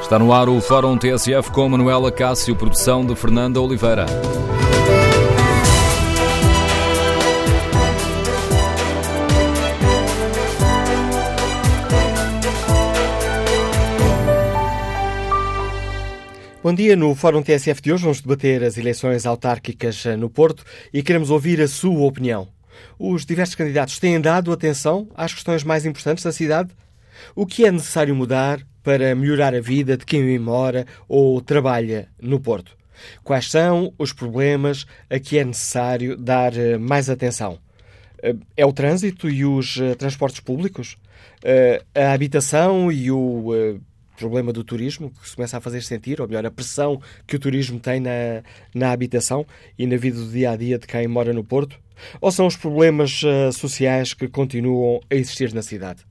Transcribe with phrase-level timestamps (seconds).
[0.00, 4.06] Está no ar o Fórum TSF com Manuela Cássio, produção de Fernanda Oliveira.
[16.62, 21.02] Bom dia, no Fórum TSF de hoje vamos debater as eleições autárquicas no Porto e
[21.02, 22.48] queremos ouvir a sua opinião.
[22.98, 26.70] Os diversos candidatos têm dado atenção às questões mais importantes da cidade?
[27.34, 32.40] O que é necessário mudar para melhorar a vida de quem mora ou trabalha no
[32.40, 32.80] Porto?
[33.22, 37.58] Quais são os problemas a que é necessário dar eh, mais atenção?
[38.22, 40.96] Eh, é o trânsito e os eh, transportes públicos?
[41.94, 43.80] A habitação e o
[44.18, 47.38] problema do turismo que se começa a fazer sentir, ou melhor, a pressão que o
[47.38, 48.42] turismo tem na,
[48.74, 49.46] na habitação
[49.78, 51.78] e na vida do dia a dia de quem mora no Porto?
[52.20, 53.22] Ou são os problemas
[53.54, 56.04] sociais que continuam a existir na cidade?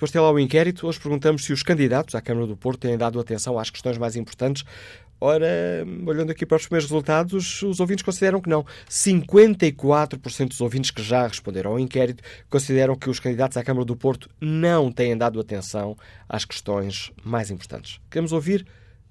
[0.00, 0.86] depois tem lá o inquérito.
[0.86, 4.16] Hoje perguntamos se os candidatos à Câmara do Porto têm dado atenção às questões mais
[4.16, 4.64] importantes
[5.20, 5.46] Ora,
[6.06, 8.64] olhando aqui para os primeiros resultados, os ouvintes consideram que não.
[8.88, 13.94] 54% dos ouvintes que já responderam ao inquérito consideram que os candidatos à Câmara do
[13.94, 15.96] Porto não têm dado atenção
[16.28, 18.00] às questões mais importantes.
[18.10, 18.66] Queremos ouvir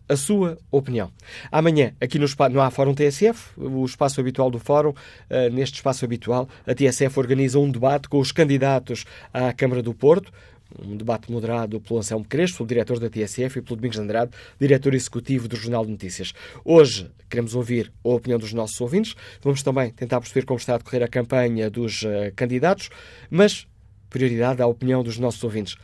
[0.09, 1.11] a sua opinião.
[1.51, 6.49] Amanhã, aqui no, no Fórum TSF, o espaço habitual do Fórum, uh, neste espaço habitual,
[6.65, 10.33] a TSF organiza um debate com os candidatos à Câmara do Porto
[10.77, 15.47] um debate moderado pelo Anselmo Crespo, diretor da TSF, e pelo Domingos Andrade, diretor executivo
[15.47, 16.33] do Jornal de Notícias.
[16.63, 20.77] Hoje queremos ouvir a opinião dos nossos ouvintes, vamos também tentar perceber como está a
[20.77, 22.89] decorrer a campanha dos uh, candidatos,
[23.29, 23.67] mas
[24.09, 25.75] prioridade à opinião dos nossos ouvintes.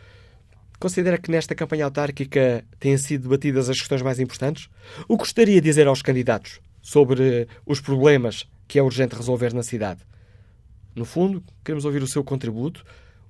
[0.79, 4.69] Considera que nesta campanha autárquica têm sido debatidas as questões mais importantes?
[5.07, 9.53] O que gostaria de dizer aos candidatos sobre uh, os problemas que é urgente resolver
[9.53, 10.01] na cidade?
[10.95, 12.85] No fundo, queremos ouvir o seu contributo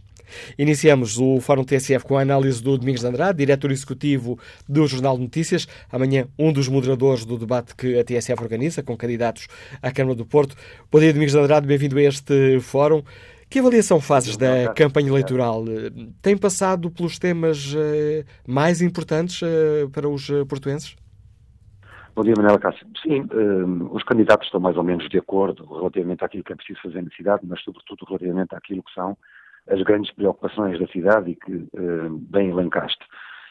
[0.58, 5.18] Iniciamos o Fórum TSF com a análise do Domingos de Andrade, diretor executivo do Jornal
[5.18, 5.68] de Notícias.
[5.92, 9.48] Amanhã, um dos moderadores do debate que a TSF organiza, com candidatos
[9.82, 10.56] à Câmara do Porto.
[10.92, 13.04] Bom dia, Domingos de Andrade, bem-vindo a este Fórum.
[13.50, 15.66] Que avaliação fazes da campanha eleitoral?
[16.22, 20.96] Tem passado pelos temas eh, mais importantes eh, para os eh, portuenses?
[22.16, 22.86] Bom dia, Manuela Cássio.
[23.02, 23.28] Sim,
[23.92, 27.10] os candidatos estão mais ou menos de acordo relativamente àquilo que é preciso fazer na
[27.10, 29.18] cidade, mas sobretudo relativamente àquilo que são
[29.68, 31.68] as grandes preocupações da cidade e que
[32.30, 33.04] bem elencaste.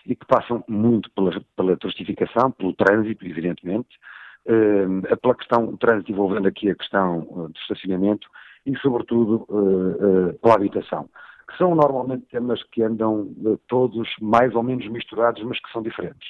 [0.06, 3.88] E que passam muito pela, pela turistificação, pelo trânsito, evidentemente,
[4.44, 8.28] pela questão, o trânsito envolvendo aqui a questão do estacionamento
[8.68, 11.08] e, sobretudo, uh, uh, pela habitação,
[11.50, 15.82] que são normalmente temas que andam uh, todos mais ou menos misturados, mas que são
[15.82, 16.28] diferentes.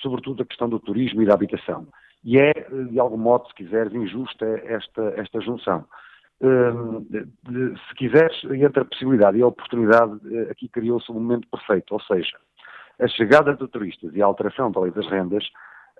[0.00, 1.86] sobretudo a questão do turismo e da habitação.
[2.24, 2.52] E é,
[2.90, 5.84] de algum modo, se quiseres, injusta esta, esta junção.
[6.40, 10.12] se quiseres, entre a possibilidade e a oportunidade,
[10.50, 12.36] aqui criou-se um momento perfeito, ou seja,
[13.00, 15.44] a chegada de turistas e a alteração da lei das rendas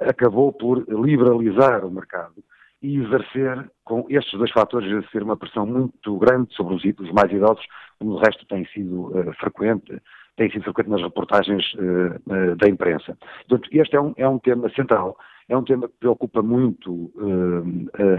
[0.00, 2.42] acabou por liberalizar o mercado
[2.84, 7.32] e exercer, com estes dois fatores, exercer uma pressão muito grande sobre os, os mais
[7.32, 7.64] idosos,
[7.98, 9.98] como o resto tem sido uh, frequente,
[10.36, 11.80] tem sido frequente nas reportagens uh,
[12.26, 13.16] uh, da imprensa.
[13.48, 15.16] Portanto, este é um, é um tema central,
[15.48, 17.12] é um tema que preocupa muito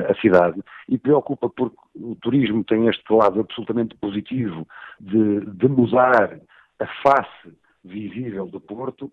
[0.10, 4.68] a cidade e preocupa porque o turismo tem este lado absolutamente positivo
[5.00, 6.40] de, de mudar
[6.80, 9.12] a face visível do Porto,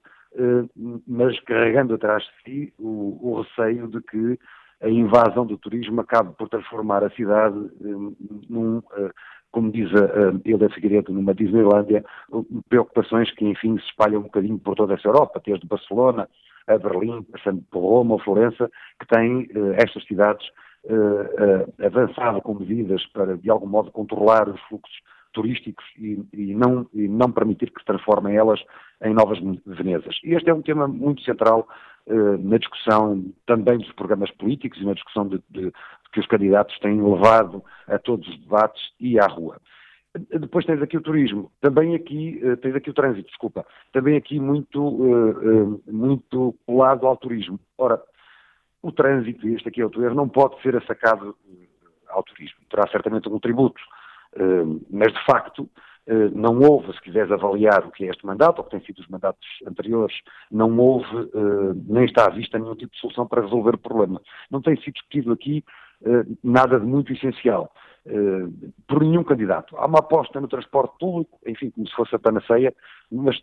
[1.06, 4.38] mas carregando atrás de si o, o receio de que
[4.82, 8.14] a invasão do turismo acaba por transformar a cidade hum,
[8.48, 9.10] num, eh,
[9.50, 12.04] como diz a Hilda Figueiredo, numa Disneylândia,
[12.68, 16.28] preocupações que, enfim, se espalham um bocadinho por toda essa Europa, desde Barcelona
[16.66, 20.46] a Berlim, passando por Roma ou Florença, que têm eh, estas cidades
[20.84, 24.96] eh, avançado com medidas para, de algum modo, controlar os fluxos
[25.32, 28.60] turísticos e, e, não, e não permitir que se transformem elas
[29.02, 30.18] em novas Venezas.
[30.22, 31.66] Este é um tema muito central
[32.06, 35.72] na discussão também dos programas políticos e na discussão de, de,
[36.12, 39.60] que os candidatos têm levado a todos os debates e à rua.
[40.14, 44.38] Depois tens aqui o turismo, também aqui, uh, tens aqui o trânsito, desculpa, também aqui
[44.38, 47.58] muito, uh, muito colado ao turismo.
[47.78, 48.02] Ora,
[48.82, 51.34] o trânsito, este aqui é o erro, não pode ser assacado
[52.08, 52.58] ao turismo.
[52.68, 53.80] Terá certamente um tributo
[54.90, 55.68] mas, de facto,
[56.34, 59.08] não houve, se quiseres avaliar o que é este mandato, ou que tem sido os
[59.08, 60.16] mandatos anteriores,
[60.50, 61.06] não houve,
[61.86, 64.20] nem está à vista nenhum tipo de solução para resolver o problema.
[64.50, 65.64] Não tem sido discutido aqui
[66.42, 67.72] nada de muito essencial.
[68.88, 69.76] por nenhum candidato.
[69.76, 72.74] Há uma aposta no transporte público, enfim, como se fosse a panaceia,
[73.10, 73.40] mas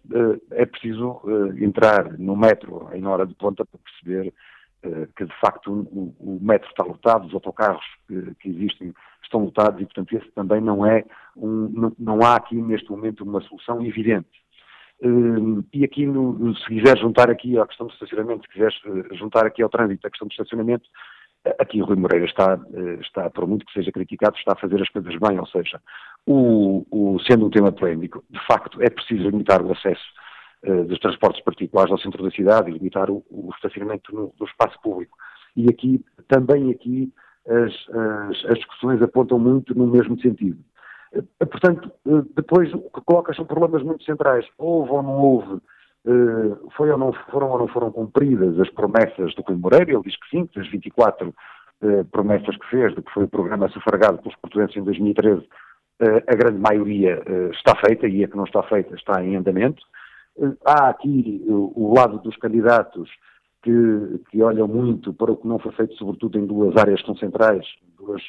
[0.51, 1.21] é preciso
[1.57, 4.33] entrar no metro em hora de ponta para perceber
[5.15, 8.93] que de facto o, o metro está lotado, os autocarros que, que, existem
[9.23, 11.03] estão lotados e, portanto, esse também não é
[11.35, 14.29] um, não, não há aqui neste momento uma solução evidente.
[15.01, 19.15] Uh, e aqui, no, se quiser juntar aqui à questão do estacionamento, se quiser uh,
[19.15, 20.87] juntar aqui ao trânsito a questão do estacionamento,
[21.59, 22.59] aqui o Rui Moreira está,
[23.01, 25.81] está, por muito que seja criticado, está a fazer as coisas bem, ou seja,
[26.25, 30.19] o, o, sendo um tema polémico, de facto é preciso limitar o acesso eh,
[30.63, 34.77] dos transportes particulares ao centro da cidade e limitar o, o estacionamento no, no, espaço
[34.81, 35.17] público.
[35.55, 37.11] E aqui, também aqui,
[37.47, 37.73] as,
[38.29, 40.59] as, as, discussões apontam muito no mesmo sentido.
[41.13, 44.45] Eh, portanto, eh, depois o que coloca são problemas muito centrais.
[44.57, 45.61] Houve ou não houve,
[46.75, 50.15] foi ou não, foram ou não foram cumpridas as promessas do Rui Moreira, ele diz
[50.17, 51.33] que sim, das 24
[52.11, 55.45] promessas que fez, do que foi o programa sufragado pelos portugueses em 2013,
[56.25, 57.21] a grande maioria
[57.51, 59.83] está feita e a que não está feita está em andamento.
[60.65, 63.09] Há aqui o lado dos candidatos
[63.61, 67.19] que, que, olham muito para o que não foi feito, sobretudo em duas áreas que
[67.19, 67.65] centrais,
[67.97, 68.21] duas,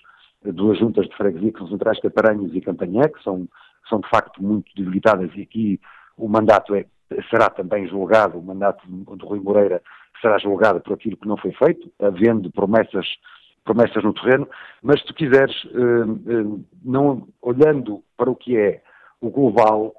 [0.43, 3.49] duas juntas de freguesia que são centrais, Caparanhos e Campanhé, que são,
[3.89, 5.81] são de facto muito debilitadas e aqui
[6.17, 6.85] o mandato é,
[7.31, 9.81] será também julgado, o mandato do Rui Moreira
[10.21, 13.07] será julgado por aquilo que não foi feito, havendo promessas,
[13.65, 14.49] promessas no terreno,
[14.83, 18.83] mas se tu quiseres, eh, eh, não, olhando para o que é
[19.21, 19.95] o global,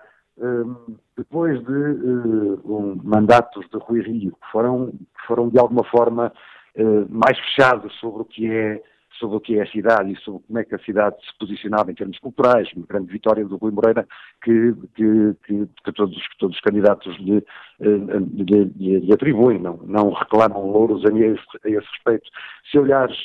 [1.18, 6.32] depois de uh, um, mandatos de Rui Rio, que foram, que foram de alguma forma
[6.76, 8.82] uh, mais fechados sobre o que é
[9.20, 11.92] sobre o que é a cidade e sobre como é que a cidade se posicionava
[11.92, 14.08] em termos culturais, uma grande vitória do Rui Moreira
[14.44, 17.38] que, que, que, que todos, todos os candidatos lhe,
[17.82, 22.28] eh, lhe, lhe, lhe, atribuem, não, não reclamam louros a esse, a esse respeito.
[22.72, 23.16] Se olhares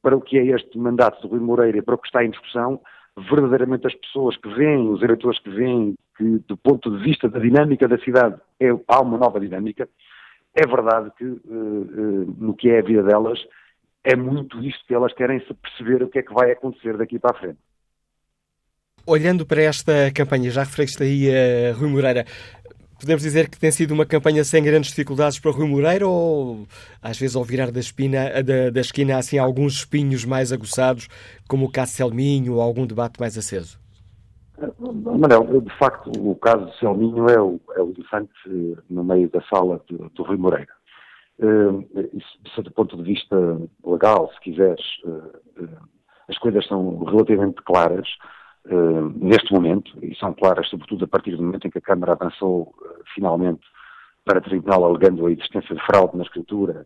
[0.00, 2.30] para o que é este mandato do Rui Moreira e para o que está em
[2.30, 2.80] discussão,
[3.16, 7.38] verdadeiramente as pessoas que vêm, os eleitores que vêm, que do ponto de vista da
[7.38, 9.88] dinâmica da cidade é, há uma nova dinâmica,
[10.54, 13.38] é verdade que uh, uh, no que é a vida delas
[14.02, 17.18] é muito isto que elas querem se perceber o que é que vai acontecer daqui
[17.18, 17.58] para a frente.
[19.06, 22.24] Olhando para esta campanha, já referiste aí a Rui Moreira,
[22.98, 26.66] Podemos dizer que tem sido uma campanha sem grandes dificuldades para Rui Moreira ou
[27.02, 31.06] às vezes ao virar da, espina, da, da esquina assim alguns espinhos mais aguçados,
[31.46, 33.78] como o caso Selminho ou algum debate mais aceso?
[34.78, 38.32] Manuel, de facto o caso de Selminho é o, é o elefante
[38.88, 40.72] no meio da sala do, do Rui Moreira.
[41.38, 43.36] Uh, isso, do ponto de vista
[43.84, 45.78] legal, se quiseres, uh, uh,
[46.28, 48.08] as coisas são relativamente claras.
[49.14, 52.74] Neste momento, e são claras sobretudo a partir do momento em que a Câmara avançou
[53.14, 53.64] finalmente
[54.24, 56.84] para tribunal alegando a existência de fraude na escritura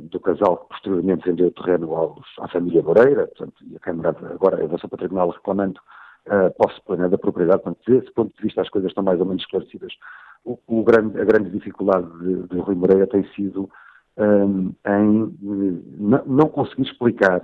[0.00, 4.64] do casal que posteriormente vendeu o terreno à família Moreira, portanto, e a Câmara agora
[4.64, 5.80] avançou para tribunal reclamando
[6.28, 9.26] a posse plena da propriedade, portanto, desse ponto de vista as coisas estão mais ou
[9.26, 9.92] menos esclarecidas.
[10.44, 13.68] O, o grande, a grande dificuldade de, de Rui Moreira tem sido
[14.16, 15.38] um, em
[16.26, 17.42] não conseguir explicar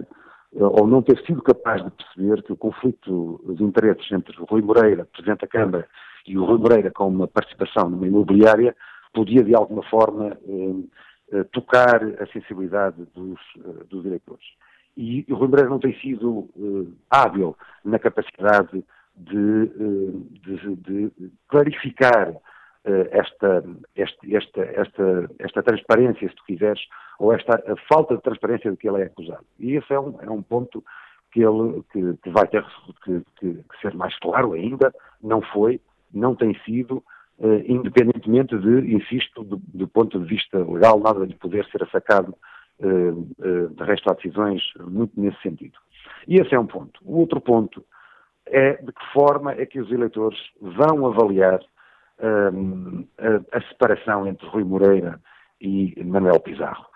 [0.53, 4.63] ou não ter sido capaz de perceber que o conflito de interesses entre o Rui
[4.63, 5.87] Moreira, Presidente da Câmara,
[6.27, 8.75] e o Rui Moreira com uma participação numa imobiliária
[9.13, 10.75] podia de alguma forma eh,
[11.33, 14.45] eh, tocar a sensibilidade dos, eh, dos eleitores.
[14.99, 18.85] E o Rui Moreira não tem sido eh, hábil na capacidade
[19.17, 21.13] de, eh, de, de
[21.47, 22.35] clarificar
[22.85, 23.65] eh, esta,
[23.95, 26.81] este, esta, esta, esta transparência, se tu quiseres,
[27.21, 29.45] ou esta falta de transparência de que ele é acusado.
[29.61, 30.83] E esse é um, é um ponto
[31.31, 32.65] que ele que, que vai ter
[33.05, 35.81] que, que, que, ser mais claro ainda, não foi,
[36.13, 37.05] não tem sido,
[37.39, 42.31] uh, independentemente de, insisto, do, do, ponto de vista legal, nada de poder ser sacado
[42.31, 42.37] uh, uh,
[42.81, 45.79] de resto há decisões muito nesse sentido.
[46.27, 47.01] E esse é um ponto.
[47.05, 47.85] O outro ponto
[48.47, 51.61] é de que forma é que os eleitores vão avaliar
[52.21, 55.21] a, a separação entre Rui Moreira
[55.61, 56.87] e Manuel Pizarro.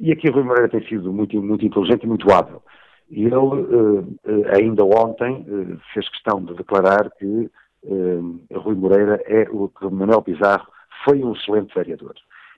[0.00, 2.62] E aqui Rui Moreira tem sido muito, muito inteligente e muito hábil.
[3.10, 4.18] E ele,
[4.58, 5.44] ainda ontem,
[5.92, 7.50] fez questão de declarar que
[8.54, 10.66] Rui Moreira é o que Manuel Pizarro
[11.04, 12.14] foi um excelente vereador.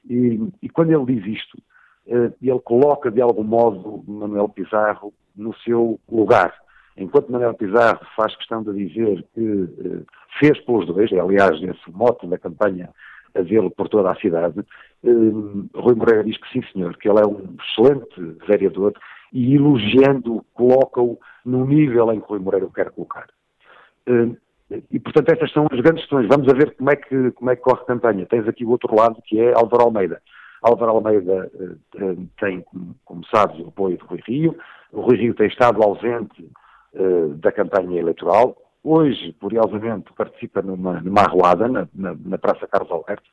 [0.09, 1.59] E, e quando ele diz isto,
[2.07, 6.55] ele coloca de algum modo Manuel Pizarro no seu lugar.
[6.97, 10.05] Enquanto Manuel Pizarro faz questão de dizer que
[10.39, 12.91] fez pelos dois, aliás, esse mote da campanha
[13.35, 14.61] a vê-lo por toda a cidade.
[15.03, 18.93] Uh, Rui Moreira diz que sim, senhor, que ele é um excelente vereador
[19.33, 23.27] e elogiando, coloca-o no nível em que Rui Moreira o quer colocar.
[24.91, 26.29] E, portanto, essas são as grandes questões.
[26.29, 28.27] Vamos a ver como é, que, como é que corre a campanha.
[28.27, 30.23] Tens aqui o outro lado, que é Álvaro Almeida.
[30.65, 32.65] Álvaro Almeida uh, tem,
[33.05, 34.57] como sabes, o apoio do Rui Rio.
[34.93, 36.51] O Rui Rio tem estado ausente
[36.95, 38.57] uh, da campanha eleitoral.
[38.83, 43.29] Hoje, curiosamente, participa numa, numa arruada na, na, na Praça Carlos Alberto.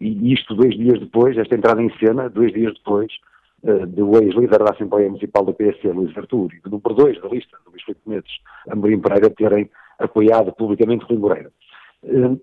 [0.00, 3.12] E isto dois dias depois, esta entrada em cena, dois dias depois
[3.88, 7.56] do ex-líder da Assembleia Municipal do PSD, Luís Artur, e do número 2 da lista,
[7.68, 8.32] Luís Filipe Mendes,
[8.68, 11.52] Amorim Pereira, terem apoiado publicamente Rui Moreira.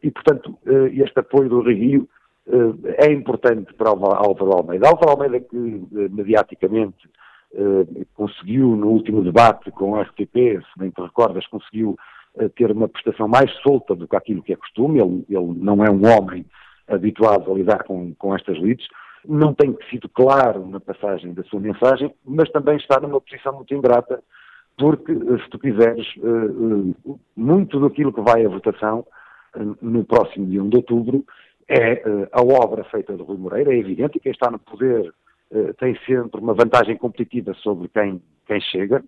[0.02, 0.58] E, portanto,
[0.94, 2.18] este apoio do Rio eh,
[2.98, 4.88] é importante para Álvaro Almeida.
[4.88, 7.10] Álvaro Almeida que eh, mediaticamente
[7.54, 11.96] eh, conseguiu no último debate com a RTP, se bem te recordas, conseguiu
[12.56, 15.90] ter uma prestação mais solta do que aquilo que é costume, ele, ele não é
[15.90, 16.46] um homem
[16.88, 18.86] habituado a lidar com, com estas lides,
[19.28, 23.74] não tem sido claro na passagem da sua mensagem, mas também está numa posição muito
[23.74, 24.22] ingrata,
[24.78, 26.06] porque, se tu quiseres,
[27.36, 29.04] muito daquilo que vai à votação
[29.82, 31.26] no próximo dia 1 de outubro
[31.68, 35.14] é uh, a obra feita de Rui Moreira, é evidente, e quem está no poder
[35.52, 39.04] uh, tem sempre uma vantagem competitiva sobre quem, quem chega,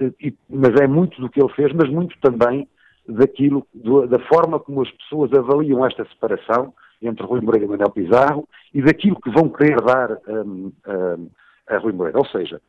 [0.00, 2.66] uh, e, mas é muito do que ele fez, mas muito também
[3.06, 3.66] daquilo,
[4.08, 8.82] da forma como as pessoas avaliam esta separação entre Rui Moreira e Manuel Pizarro e
[8.82, 11.30] daquilo que vão querer dar um, um,
[11.66, 12.18] a Rui Moreira.
[12.18, 12.60] Ou seja,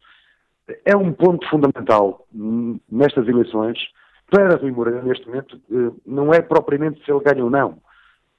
[0.86, 2.26] é um ponto fundamental
[2.90, 3.80] nestas eleições
[4.32, 5.60] para Rui Moreira, neste momento,
[6.06, 7.82] não é propriamente se ele ganha ou não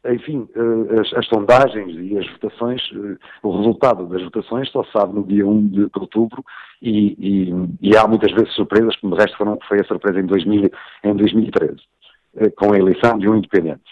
[0.09, 5.15] enfim, eh, as, as, sondagens e as votações, eh, o resultado das votações só sabe
[5.15, 6.43] no dia 1 de, outubro
[6.81, 10.25] e, e, e, há muitas vezes surpresas, como de resto foram, foi a surpresa em,
[10.25, 10.71] 2000,
[11.05, 11.77] em 2013,
[12.37, 13.83] eh, com a eleição de um independente.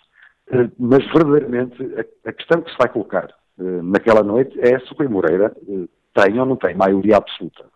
[0.78, 5.08] Mas verdadeiramente a, a questão que se vai colocar naquela noite é se o Rui
[5.08, 5.54] Moreira
[6.14, 7.66] tem ou não tem maioria absoluta.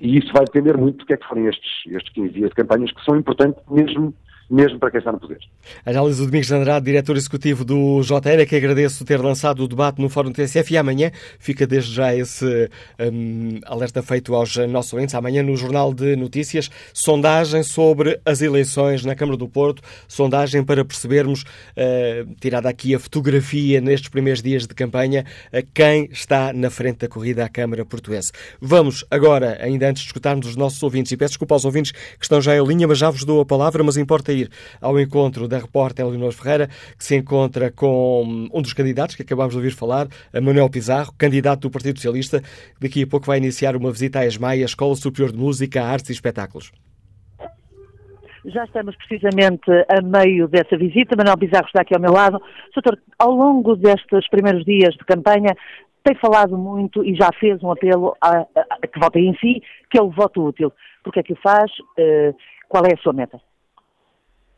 [0.00, 2.56] E isso vai depender muito do que é que forem estes, estes 15 dias de
[2.56, 4.12] campanhas, que são importantes mesmo
[4.50, 5.38] mesmo para quem está no poder.
[5.84, 10.08] Análise do Domingos Andrade, diretor executivo do JR, que agradeço ter lançado o debate no
[10.08, 15.14] Fórum TSF e amanhã fica desde já esse um, alerta feito aos nossos ouvintes.
[15.14, 20.84] Amanhã no Jornal de Notícias, sondagem sobre as eleições na Câmara do Porto, sondagem para
[20.84, 26.70] percebermos, uh, tirada aqui a fotografia nestes primeiros dias de campanha, uh, quem está na
[26.70, 28.32] frente da corrida à Câmara Portuense.
[28.60, 32.24] Vamos agora, ainda antes de escutarmos os nossos ouvintes, e peço desculpa aos ouvintes que
[32.24, 35.48] estão já em linha, mas já vos dou a palavra, mas importa ir ao encontro
[35.48, 39.72] da repórter Leonor Ferreira, que se encontra com um dos candidatos que acabámos de ouvir
[39.72, 42.42] falar, Manuel Pizarro, candidato do Partido Socialista.
[42.80, 46.10] Daqui a pouco vai iniciar uma visita à ESMAI, a Escola Superior de Música, Artes
[46.10, 46.72] e Espetáculos.
[48.44, 51.16] Já estamos precisamente a meio dessa visita.
[51.16, 52.40] Manuel Pizarro está aqui ao meu lado.
[52.74, 55.54] Doutor, ao longo destes primeiros dias de campanha,
[56.04, 58.46] tem falado muito e já fez um apelo a, a,
[58.82, 60.72] a que votem em si, que é o voto útil.
[61.02, 61.70] Porque é que o faz?
[61.98, 62.34] Uh,
[62.68, 63.40] qual é a sua meta?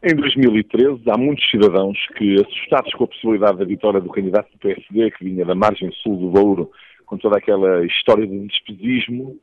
[0.03, 4.59] Em 2013, há muitos cidadãos que, assustados com a possibilidade da vitória do candidato do
[4.59, 6.71] PSD, que vinha da margem sul do Douro,
[7.05, 9.39] com toda aquela história de despesismo,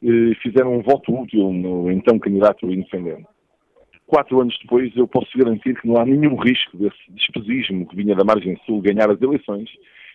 [0.00, 3.26] eh, fizeram um voto útil no então candidato independente.
[4.06, 8.14] Quatro anos depois, eu posso garantir que não há nenhum risco desse despesismo que vinha
[8.14, 9.68] da margem sul ganhar as eleições,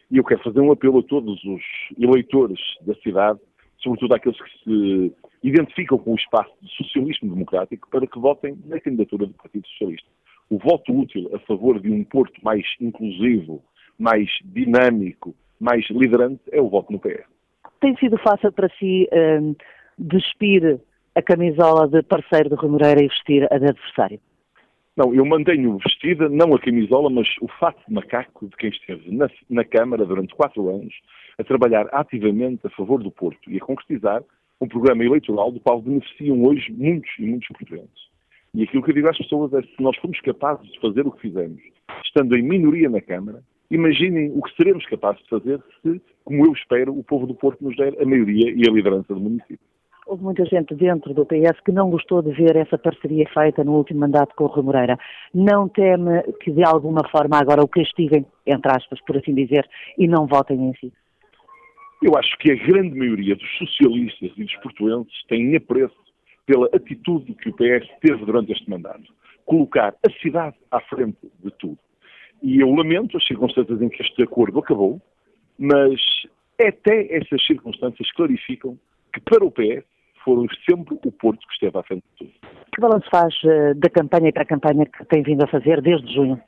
[0.09, 1.61] e eu quero fazer um apelo a todos os
[1.99, 3.41] eleitores da cidade,
[3.79, 8.79] sobretudo àqueles que se identificam com o espaço de socialismo democrático para que votem na
[8.79, 10.07] candidatura do Partido Socialista.
[10.49, 13.63] O voto útil a favor de um Porto mais inclusivo,
[13.97, 17.25] mais dinâmico, mais liderante é o voto no PS.
[17.79, 19.55] Tem sido fácil para si um,
[19.97, 20.79] despir
[21.15, 24.19] a camisola de parceiro de Rui Moreira e vestir a de adversário?
[24.95, 29.15] Não, eu mantenho vestida, não a camisola, mas o fato de macaco de quem esteve
[29.15, 30.93] na, na Câmara durante quatro anos
[31.39, 34.21] a trabalhar ativamente a favor do Porto e a concretizar
[34.61, 38.11] um programa eleitoral do qual beneficiam hoje muitos e muitos portugueses.
[38.53, 41.11] E aquilo que eu digo às pessoas é se nós formos capazes de fazer o
[41.11, 41.61] que fizemos,
[42.05, 43.41] estando em minoria na Câmara,
[43.71, 47.63] imaginem o que seremos capazes de fazer se, como eu espero, o povo do Porto
[47.63, 49.59] nos der a maioria e a liderança do município.
[50.05, 53.73] Houve muita gente dentro do PS que não gostou de ver essa parceria feita no
[53.73, 54.97] último mandato com o Rui Moreira.
[55.33, 59.65] Não teme que de alguma forma agora o castiguem, entre aspas, por assim dizer,
[59.97, 60.91] e não votem em si?
[62.01, 65.95] Eu acho que a grande maioria dos socialistas e dos portuenses têm apreço
[66.47, 69.13] pela atitude que o PS teve durante este mandato.
[69.45, 71.77] Colocar a cidade à frente de tudo.
[72.41, 74.99] E eu lamento as circunstâncias em que este acordo acabou,
[75.59, 76.01] mas
[76.59, 78.77] até essas circunstâncias clarificam
[79.13, 79.85] que para o PS
[80.23, 82.31] foram sempre o Porto que esteve à frente de tudo.
[82.73, 85.81] Que balanço faz uh, da campanha e para a campanha que tem vindo a fazer
[85.81, 86.41] desde junho?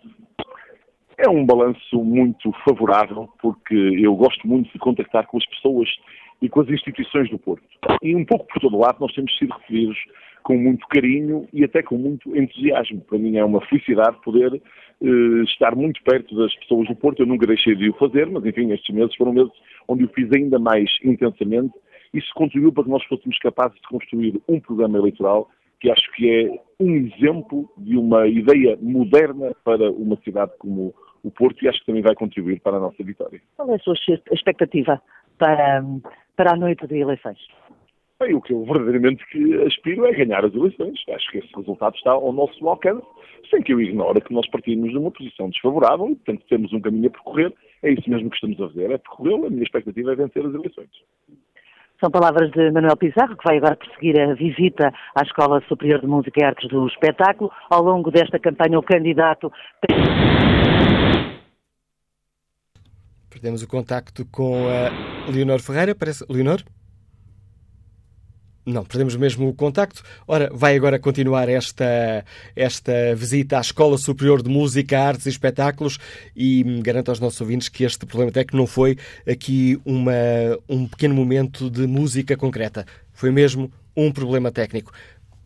[1.17, 5.89] É um balanço muito favorável, porque eu gosto muito de contactar com as pessoas
[6.41, 7.63] e com as instituições do Porto.
[8.01, 9.97] E um pouco por todo lado nós temos sido referidos
[10.43, 13.01] com muito carinho e até com muito entusiasmo.
[13.01, 17.21] Para mim é uma felicidade poder uh, estar muito perto das pessoas do Porto.
[17.21, 19.53] Eu nunca deixei de o fazer, mas enfim, estes meses foram meses
[19.87, 21.73] onde o fiz ainda mais intensamente.
[22.13, 26.29] Isso contribuiu para que nós fôssemos capazes de construir um programa eleitoral que acho que
[26.29, 31.79] é um exemplo de uma ideia moderna para uma cidade como o Porto e acho
[31.79, 33.41] que também vai contribuir para a nossa vitória.
[33.55, 33.95] Qual é a sua
[34.31, 35.01] expectativa
[35.37, 35.83] para,
[36.35, 37.39] para a noite de eleições?
[38.19, 39.23] Bem, o que eu verdadeiramente
[39.65, 41.01] aspiro é ganhar as eleições.
[41.09, 43.05] Acho que esse resultado está ao nosso alcance,
[43.49, 46.79] sem que eu ignore que nós partimos de uma posição desfavorável e, portanto, temos um
[46.79, 47.53] caminho a percorrer.
[47.81, 49.47] É isso mesmo que estamos a fazer, é percorrê-lo.
[49.47, 50.89] A minha expectativa é vencer as eleições.
[51.99, 56.07] São palavras de Manuel Pizarro, que vai agora prosseguir a visita à Escola Superior de
[56.07, 57.51] Música e Artes do Espetáculo.
[57.69, 59.51] Ao longo desta campanha, o candidato.
[63.43, 65.93] Perdemos o contacto com a Leonor Ferreira.
[65.93, 66.23] Parece.
[66.29, 66.63] Leonor?
[68.65, 70.01] Não, perdemos mesmo o contacto.
[70.25, 72.23] Ora, vai agora continuar esta,
[72.55, 75.99] esta visita à Escola Superior de Música, Artes e Espetáculos
[76.33, 78.97] e garanto aos nossos ouvintes que este problema técnico não foi
[79.27, 80.13] aqui uma,
[80.69, 82.85] um pequeno momento de música concreta.
[83.11, 84.93] Foi mesmo um problema técnico.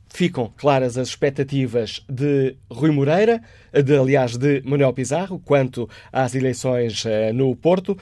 [0.10, 7.06] Ficam claras as expectativas de Rui Moreira, de, aliás, de Manuel Pizarro, quanto às eleições
[7.06, 7.98] uh, no Porto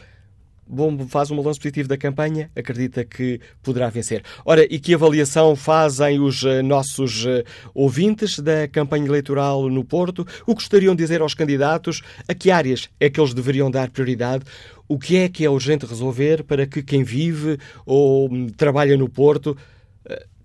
[0.67, 4.23] bom, faz um balanço positivo da campanha, acredita que poderá vencer.
[4.43, 7.43] Ora, e que avaliação fazem os uh, nossos uh,
[7.73, 10.25] ouvintes da campanha eleitoral no Porto?
[10.45, 12.01] O que gostariam de dizer aos candidatos?
[12.27, 14.43] A que áreas é que eles deveriam dar prioridade?
[14.87, 19.09] O que é que é urgente resolver para que quem vive ou um, trabalha no
[19.09, 19.57] Porto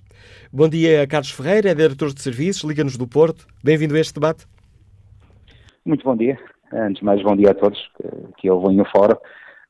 [0.54, 3.48] Bom dia, Carlos Ferreira, é diretor de serviços, Liga-nos do Porto.
[3.64, 4.46] Bem-vindo a este debate.
[5.84, 6.38] Muito bom dia.
[6.72, 7.80] Antes de mais, bom dia a todos
[8.38, 9.16] que, eu venho fora.
[9.16, 9.20] Uh,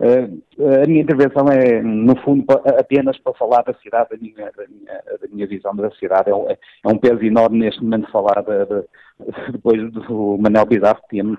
[0.01, 2.45] a minha intervenção é, no fundo,
[2.79, 6.29] apenas para falar da cidade, da minha, da minha, da minha visão da cidade.
[6.29, 11.01] É um, é um, peso enorme neste momento falar de, de, depois do Manuel Bizarro,
[11.01, 11.37] que tinha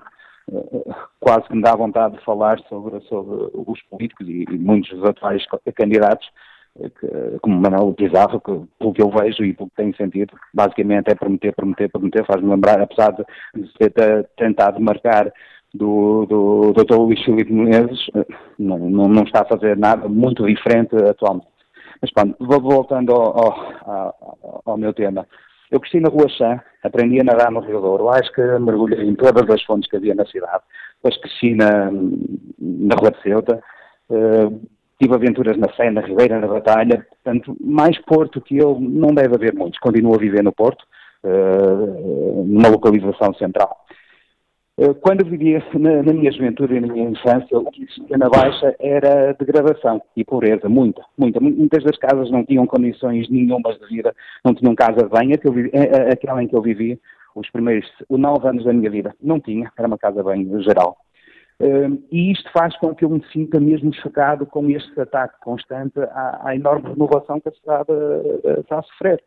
[1.19, 5.05] quase que me dá vontade de falar sobre, sobre os políticos e, e muitos dos
[5.05, 5.43] atuais
[5.75, 6.27] candidatos,
[6.79, 10.37] eh, que, como Manuel Pizarro, que, pelo que eu vejo e pelo que tenho sentido,
[10.53, 13.23] basicamente é prometer, prometer, prometer, faz-me lembrar, apesar de
[13.89, 15.31] ter tentado marcar
[15.73, 16.95] do, do, do Dr.
[16.95, 18.25] Luís Filipe Menezes, eh,
[18.59, 21.47] não, não, não, está a fazer nada muito diferente atualmente.
[22.01, 23.53] Mas pronto, voltando ao,
[23.85, 25.25] ao, ao meu tema.
[25.69, 29.15] Eu cresci na Rua Chã, aprendi a nadar no Rio Douro, acho que mergulhei em
[29.15, 30.63] todas as fontes que havia na cidade.
[31.01, 31.89] Depois cresci na,
[32.59, 33.63] na Rua de Ceuta,
[34.09, 34.61] uh,
[34.99, 39.35] tive aventuras na Sé, na Ribeira, na Batalha, portanto, mais Porto que eu não deve
[39.35, 39.79] haver muitos.
[39.79, 40.83] Continuo a viver no Porto,
[41.23, 43.80] uh, numa localização central.
[44.81, 48.27] Eh, quando vivia na, na, minha juventude e na minha infância, o que existia na
[48.27, 51.39] Baixa era degradação e pobreza, muita, muita.
[51.39, 54.11] Muitas das casas não tinham condições nenhumas de vida,
[54.43, 55.35] não tinham casa de banho,
[56.11, 56.97] aquela em que eu vivia,
[57.35, 60.97] os primeiros nove anos da minha vida, não tinha, era uma casa bem geral.
[61.59, 65.99] Uh, e isto faz com que eu me sinta mesmo chocado com este ataque constante
[65.99, 67.91] à, à enorme renovação que a cidade
[68.61, 69.21] está a sofrer.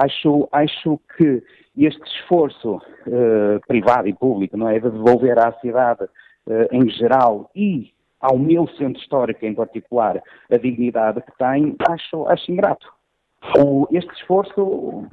[0.00, 1.42] Acho, acho que
[1.76, 7.50] este esforço uh, privado e público não é, de devolver à cidade uh, em geral
[7.54, 12.86] e ao meu centro histórico em particular a dignidade que tem, acho, acho ingrato.
[13.56, 15.06] O, este esforço,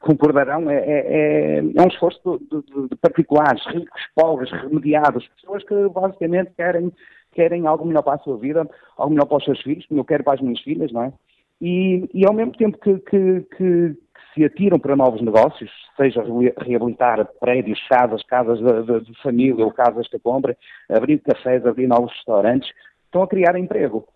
[0.00, 5.74] concordarão, é, é, é um esforço de, de, de, particulares, ricos, pobres, remediados, pessoas que
[5.88, 6.92] basicamente querem,
[7.32, 10.04] querem algo melhor para a sua vida, algo melhor para os seus filhos, como eu
[10.04, 11.12] quero para as minhas filhas, não é?
[11.60, 13.96] E, e ao mesmo tempo que, que, que,
[14.38, 16.22] se atiram para novos negócios, seja
[16.58, 20.56] reabilitar prédios, casas, casas de, de, de família ou casas que compra,
[20.88, 22.70] abrir cafés, abrir novos restaurantes,
[23.04, 24.06] estão a criar emprego.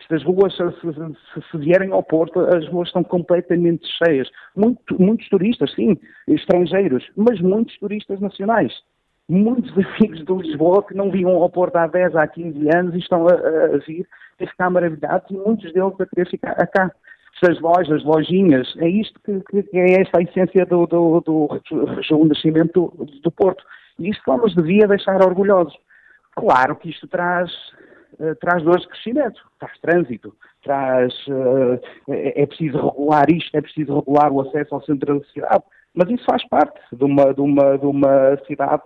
[0.00, 4.28] Estas ruas, se, se, se, vierem ao Porto, as ruas estão completamente cheias.
[4.54, 8.72] Muito, muitos turistas, sim, estrangeiros, mas muitos turistas nacionais.
[9.28, 12.98] Muitos amigos de Lisboa que não vinham ao Porto há 10, há 15 anos e
[12.98, 14.06] estão a, a vir
[14.40, 16.92] a ficar maravilhados e muitos deles a querer ficar cá
[17.42, 22.92] das lojas, lojinhas, é isto que, que é esta a essência do, do, do, nascimento
[22.96, 23.62] do, do Porto.
[23.98, 25.76] E isto só nos devia deixar orgulhosos.
[26.34, 27.50] Claro que isto traz,
[28.18, 33.60] uh, traz dores de crescimento, traz trânsito, traz, uh, é, é, preciso regular isto, é
[33.60, 35.64] preciso regular o acesso ao centro da cidade,
[35.94, 38.82] mas isso faz parte de uma, de uma, de uma cidade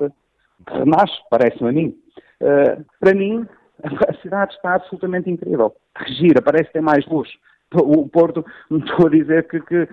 [0.67, 1.97] que renasce, parece-me a mim.
[2.41, 3.47] Uh, para mim,
[4.09, 5.75] a cidade está absolutamente incrível.
[5.97, 7.29] Regira, parece ter mais luz
[7.75, 9.87] o Porto, não estou a dizer que, que,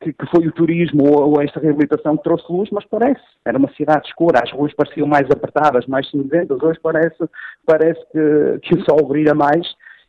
[0.00, 3.22] que foi o turismo ou, ou, esta reabilitação que trouxe luz, mas parece.
[3.44, 7.18] Era uma cidade escura, as ruas pareciam mais apertadas, mais cinzentas, hoje parece,
[7.66, 9.66] parece que, que o sol brilha mais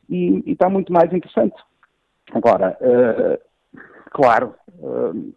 [0.10, 1.56] e, e está muito mais interessante.
[2.34, 3.38] Agora, uh,
[4.12, 5.34] claro, uh,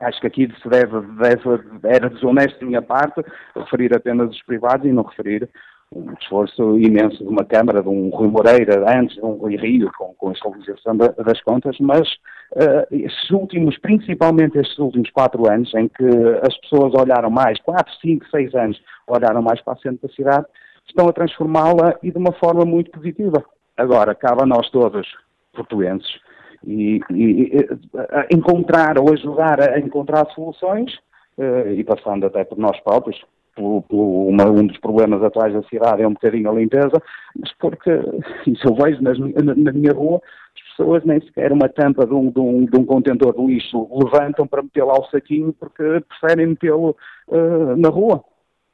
[0.00, 3.22] acho que aqui se deve, deve, era desonesto da minha parte
[3.54, 5.48] referir apenas os privados e não referir
[5.92, 9.90] um esforço imenso de uma Câmara, de um Rui Moreira, antes de um Rui Rio,
[9.96, 12.08] com, com a estabilização da, das contas, mas
[12.52, 16.04] uh, estes últimos, principalmente estes últimos quatro anos, em que
[16.42, 20.46] as pessoas olharam mais, quatro, cinco, seis anos, olharam mais para a centro da cidade,
[20.86, 23.44] estão a transformá-la e de uma forma muito positiva.
[23.76, 25.06] Agora, cabe a nós todos,
[25.52, 26.20] portuenses,
[26.66, 30.92] e, e, e encontrar ou ajudar a encontrar soluções,
[31.38, 33.22] uh, e passando até por nós próprios,
[33.58, 37.02] uma, um dos problemas atuais da cidade é um bocadinho a limpeza,
[37.38, 37.90] mas porque,
[38.46, 40.20] isso eu vejo nas, na, na, minha rua,
[40.54, 43.88] as pessoas nem sequer uma tampa de um, de um, de um contentor de lixo
[43.92, 46.96] levantam para meter lá o saquinho porque preferem metê-lo
[47.28, 48.24] uh, na rua.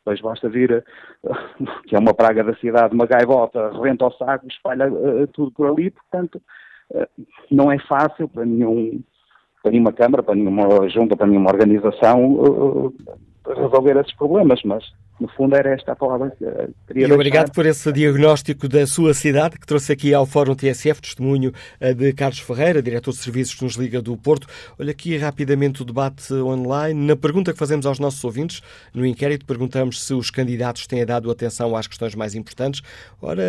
[0.03, 0.83] Pois basta vir,
[1.25, 1.35] uh,
[1.87, 5.66] que é uma praga da cidade, uma gaivota, rebenta o saco, espalha uh, tudo por
[5.66, 6.40] ali, portanto,
[7.49, 9.01] não é fácil para nenhum
[9.62, 12.93] para nenhuma Câmara, para nenhuma junta, para nenhuma organização
[13.46, 14.85] resolver esses problemas, mas
[15.20, 16.44] no fundo era esta a palavra que
[16.87, 21.00] queria E obrigado por esse diagnóstico da sua cidade que trouxe aqui ao Fórum TSF,
[21.03, 24.46] testemunho eh, de Carlos Ferreira, diretor de serviços que nos Liga do Porto.
[24.79, 26.98] Olha aqui rapidamente o debate online.
[27.07, 28.62] Na pergunta que fazemos aos nossos ouvintes,
[28.94, 32.81] no inquérito, perguntamos se os candidatos têm dado atenção às questões mais importantes.
[33.20, 33.42] Ora,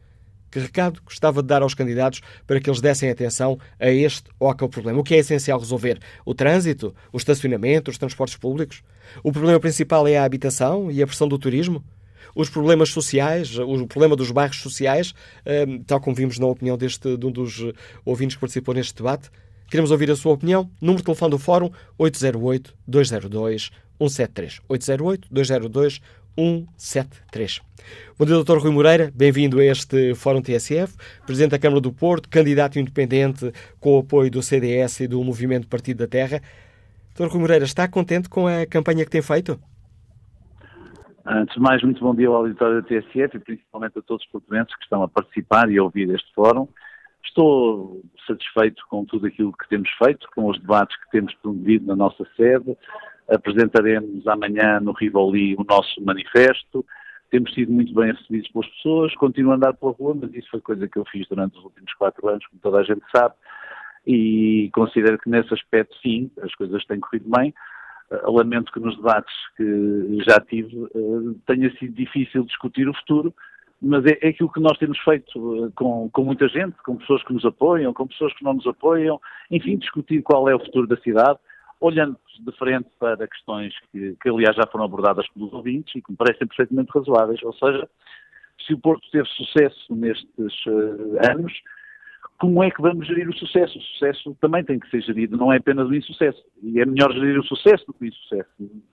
[0.50, 4.48] Que recado gostava de dar aos candidatos para que eles dessem atenção a este ou
[4.48, 5.00] aquele problema?
[5.00, 5.98] O que é essencial resolver?
[6.24, 6.94] O trânsito?
[7.12, 7.90] O estacionamento?
[7.90, 8.82] Os transportes públicos?
[9.22, 11.84] O problema principal é a habitação e a pressão do turismo?
[12.34, 15.14] Os problemas sociais, o problema dos bairros sociais,
[15.66, 17.64] hum, tal como vimos na opinião deste, de um dos
[18.04, 19.30] ouvintes que participou neste debate?
[19.68, 20.70] Queremos ouvir a sua opinião.
[20.80, 24.60] Número de telefone do Fórum 808-202-173.
[24.68, 26.00] 808-202-173.
[28.16, 28.58] Bom dia, Dr.
[28.58, 29.10] Rui Moreira.
[29.12, 30.96] Bem-vindo a este Fórum TSF.
[31.26, 35.66] Presidente da Câmara do Porto, candidato independente com o apoio do CDS e do Movimento
[35.66, 36.40] Partido da Terra.
[37.12, 37.26] Dr.
[37.26, 39.58] Rui Moreira, está contente com a campanha que tem feito?
[41.26, 44.30] Antes de mais, muito bom dia ao auditório da TSF e principalmente a todos os
[44.30, 46.68] portugueses que estão a participar e a ouvir este fórum.
[47.24, 51.96] Estou satisfeito com tudo aquilo que temos feito, com os debates que temos promovido na
[51.96, 52.76] nossa sede.
[53.28, 56.84] Apresentaremos amanhã no Rivoli o nosso manifesto.
[57.30, 59.14] Temos sido muito bem recebidos pelas pessoas.
[59.16, 61.92] Continuo a andar pela rua, mas isso foi coisa que eu fiz durante os últimos
[61.94, 63.34] quatro anos, como toda a gente sabe
[64.08, 67.52] e considero que nesse aspecto, sim, as coisas têm corrido bem.
[68.10, 73.34] Uh, lamento que nos debates que já tive uh, tenha sido difícil discutir o futuro,
[73.82, 77.22] mas é, é aquilo que nós temos feito uh, com, com, muita gente, com pessoas
[77.22, 80.86] que nos apoiam, com pessoas que não nos apoiam, enfim, discutir qual é o futuro
[80.86, 81.38] da cidade,
[81.80, 86.10] olhando de frente para questões que, que aliás já foram abordadas pelos ouvintes e que
[86.10, 87.88] me parecem perfeitamente razoáveis, ou seja,
[88.66, 90.66] se o Porto teve sucesso nestes
[91.30, 91.52] anos,
[92.38, 93.76] como é que vamos gerir o sucesso?
[93.76, 96.40] O sucesso também tem que ser gerido, não é apenas o insucesso.
[96.62, 98.48] E é melhor gerir o sucesso do que o insucesso.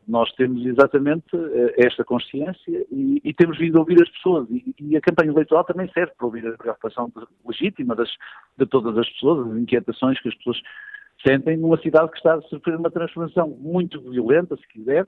[0.08, 4.50] Nós temos exatamente eh, esta consciência e, e temos vindo a ouvir as pessoas.
[4.50, 7.12] E, e, a campanha eleitoral também serve para ouvir a preocupação
[7.46, 8.10] legítima das,
[8.58, 10.60] de todas as pessoas, as inquietações que as pessoas
[11.26, 15.06] sentem numa cidade que está a sofrer uma transformação muito violenta, se quiser,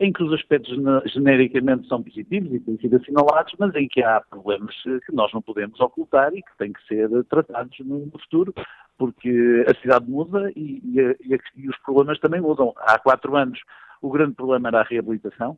[0.00, 0.74] em que os aspectos
[1.12, 5.40] genericamente são positivos e têm sido assinalados, mas em que há problemas que nós não
[5.40, 8.52] podemos ocultar e que têm que ser tratados no futuro,
[8.98, 12.72] porque a cidade muda e, e, e os problemas também mudam.
[12.78, 13.60] Há quatro anos
[14.02, 15.56] o grande problema era a reabilitação,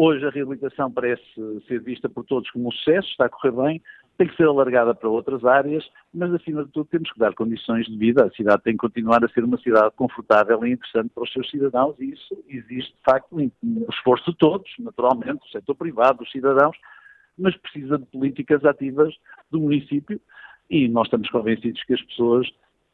[0.00, 1.24] Hoje a reabilitação parece
[1.66, 3.82] ser vista por todos como um sucesso, está a correr bem,
[4.18, 7.86] tem que ser alargada para outras áreas, mas acima de tudo temos que dar condições
[7.86, 8.24] de vida.
[8.24, 11.48] A cidade tem que continuar a ser uma cidade confortável e interessante para os seus
[11.48, 16.32] cidadãos e isso existe de facto um esforço de todos, naturalmente, do setor privado, dos
[16.32, 16.76] cidadãos,
[17.38, 19.14] mas precisa de políticas ativas
[19.52, 20.20] do município
[20.68, 22.48] e nós estamos convencidos que as pessoas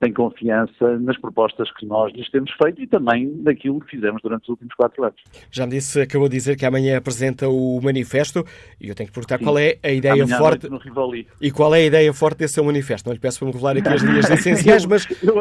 [0.04, 4.42] têm confiança nas propostas que nós lhes temos feito e também daquilo que fizemos durante
[4.42, 5.16] os últimos quatro anos.
[5.50, 8.44] Já me disse, acabou de dizer que amanhã apresenta o manifesto
[8.80, 9.44] e eu tenho que perguntar Sim.
[9.44, 10.68] qual é a ideia amanhã forte
[11.40, 13.06] e qual é a ideia forte desse seu manifesto.
[13.08, 15.34] Não lhe peço para me revelar aqui as linhas essenciais, mas eu,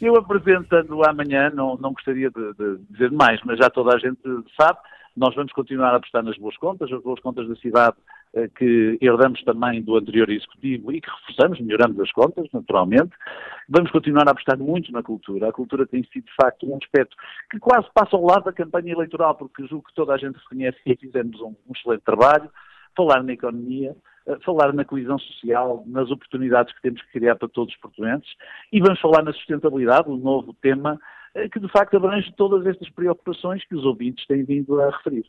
[0.00, 4.18] eu apresentando amanhã não, não gostaria de, de dizer mais, mas já toda a gente
[4.60, 4.78] sabe.
[5.16, 7.96] Nós vamos continuar a apostar nas boas contas, as boas contas da cidade
[8.56, 13.10] que herdamos também do anterior executivo e que reforçamos, melhoramos as contas, naturalmente.
[13.68, 15.48] Vamos continuar a apostar muito na cultura.
[15.48, 17.16] A cultura tem sido, de facto, um aspecto
[17.50, 20.78] que quase passa ao lado da campanha eleitoral, porque julgo que toda a gente reconhece
[20.84, 22.50] que fizemos um, um excelente trabalho.
[22.96, 23.94] Falar na economia,
[24.28, 28.28] eh, falar na coesão social, nas oportunidades que temos que criar para todos os portugueses
[28.72, 31.00] e vamos falar na sustentabilidade, um novo tema
[31.34, 35.24] eh, que de facto abrange todas estas preocupações que os ouvintes têm vindo a referir.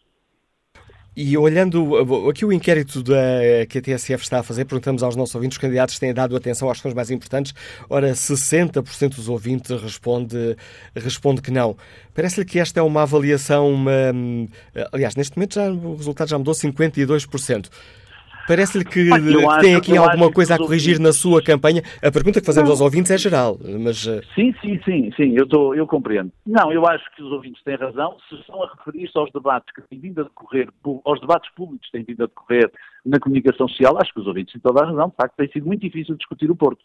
[1.15, 5.35] E olhando aqui o inquérito da, que a TSF está a fazer, perguntamos aos nossos
[5.35, 7.53] ouvintes, os candidatos têm dado atenção às questões mais importantes.
[7.89, 10.55] Ora, 60% dos ouvintes responde,
[10.95, 11.75] responde que não.
[12.13, 13.91] Parece-lhe que esta é uma avaliação, uma,
[14.91, 17.69] aliás, neste momento já, o resultado já mudou 52%.
[18.49, 20.99] Parece-lhe que, que, tem aqui alguma coisa a corrigir ouvintes...
[20.99, 21.83] na sua campanha?
[22.01, 22.73] A pergunta que fazemos não.
[22.73, 24.07] aos ouvintes é geral, mas...
[24.07, 26.31] Eh, sim, sim, sim, sim, eu, tô, eu compreendo.
[26.47, 28.17] Não, eu acho que os ouvintes têm razão.
[28.27, 30.67] Se estão a referir-se aos debates que têm vindo a decorrer,
[31.05, 32.71] aos debates públicos que têm vindo a decorrer
[33.05, 35.09] na comunicação social, acho que os ouvintes têm toda a razão.
[35.09, 36.83] De facto, tem sido muito difícil discutir o Porto.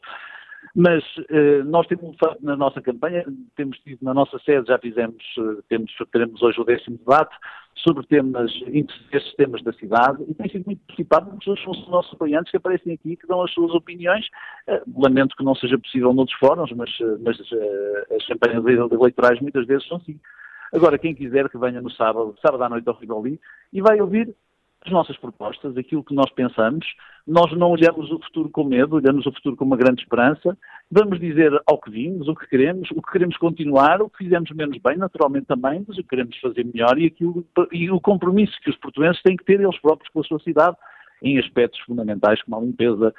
[0.77, 5.63] Mas eh, nós temos na nossa campanha, temos tido na nossa sede, já fizemos, eh,
[5.69, 7.37] temos, teremos hoje o décimo debate
[7.77, 8.51] sobre temas,
[9.13, 12.57] esses temas da cidade, e tem sido muito participado, muitos são os nossos apoiantes que
[12.57, 14.27] aparecem aqui, que dão as suas opiniões.
[14.67, 17.39] Eh, lamento que não seja possível noutros fóruns, mas, mas
[18.11, 20.19] as campanhas eleitorais muitas vezes são assim.
[20.73, 23.41] Agora, quem quiser que venha no sábado, sábado à noite ao Rivoli,
[23.73, 24.35] e vai ouvir
[24.85, 26.87] as nossas propostas, aquilo que nós pensamos.
[27.27, 30.57] Nós não olhamos o futuro com medo, olhamos o futuro com uma grande esperança.
[30.91, 34.51] Vamos dizer ao que vimos, o que queremos, o que queremos continuar, o que fizemos
[34.51, 38.53] menos bem, naturalmente também, mas o que queremos fazer melhor e, aquilo, e o compromisso
[38.63, 40.77] que os portugueses têm que ter eles próprios com a sua cidade
[41.23, 43.15] em aspectos fundamentais como a limpeza,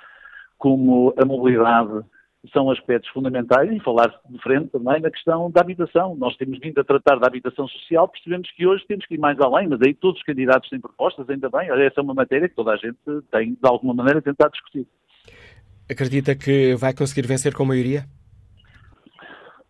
[0.59, 2.05] como a mobilidade,
[2.51, 6.15] são aspectos fundamentais e falar de frente também na questão da habitação.
[6.15, 9.39] Nós temos vindo a tratar da habitação social, percebemos que hoje temos que ir mais
[9.39, 11.69] além, mas aí todos os candidatos têm propostas, ainda bem.
[11.69, 12.97] Essa é uma matéria que toda a gente
[13.31, 14.87] tem, de alguma maneira, tentado discutir.
[15.89, 18.05] Acredita que vai conseguir vencer com maioria?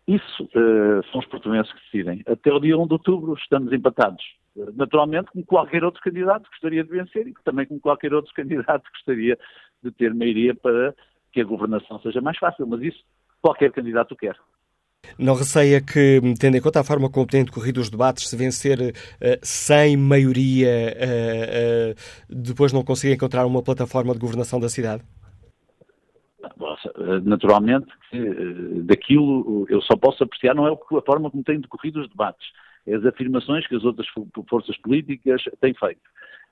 [0.08, 2.22] Isso uh, são os portugueses que decidem.
[2.26, 4.24] Até o dia 1 de outubro estamos empatados.
[4.54, 8.88] Uh, naturalmente, como qualquer outro candidato gostaria de vencer e também como qualquer outro candidato
[8.92, 9.36] gostaria
[9.82, 10.94] de ter maioria para
[11.36, 13.04] que a governação seja mais fácil, mas isso
[13.42, 14.34] qualquer candidato quer.
[15.18, 18.78] Não receia que, tendo em conta a forma como têm decorrido os debates, se vencer
[18.80, 21.94] uh, sem maioria, uh, uh,
[22.26, 25.02] depois não consiga encontrar uma plataforma de governação da cidade?
[27.24, 27.88] Naturalmente,
[28.84, 32.46] daquilo eu só posso apreciar não é a forma como têm decorrido os debates,
[32.86, 34.06] é as afirmações que as outras
[34.48, 36.00] forças políticas têm feito.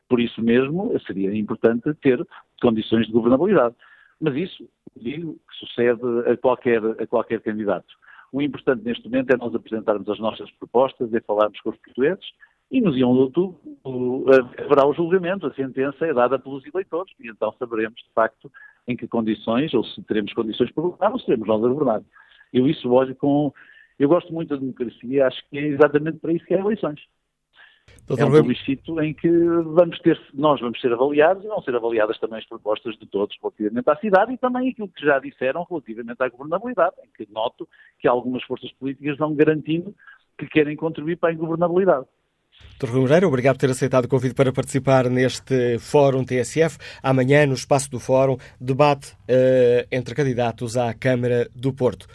[0.08, 2.26] Por isso mesmo, seria importante ter
[2.60, 3.74] condições de governabilidade.
[4.20, 6.00] Mas isso, digo, sucede
[6.30, 7.86] a qualquer, a qualquer candidato.
[8.32, 12.24] O importante neste momento é nós apresentarmos as nossas propostas, é falarmos com os portugueses
[12.70, 14.24] e no dia 1 de outubro
[14.58, 18.50] haverá o julgamento, a sentença é dada pelos eleitores e então saberemos de facto
[18.88, 22.02] em que condições, ou se teremos condições para governar ou se teremos nós a governar.
[22.52, 23.52] Eu isso com...
[23.98, 27.00] Eu gosto muito da democracia, acho que é exatamente para isso que há eleições.
[28.06, 31.74] Doutor é um plebiscito em que vamos ter, nós vamos ser avaliados e vão ser
[31.74, 35.66] avaliadas também as propostas de todos relativamente à cidade e também aquilo que já disseram
[35.68, 37.66] relativamente à governabilidade, em que noto
[37.98, 39.94] que algumas forças políticas vão garantindo
[40.38, 42.04] que querem contribuir para a governabilidade.
[42.78, 42.90] Dr.
[42.90, 46.76] Rui Moreira, obrigado por ter aceitado o convite para participar neste Fórum TSF.
[47.02, 52.06] Amanhã, no espaço do Fórum, debate uh, entre candidatos à Câmara do Porto.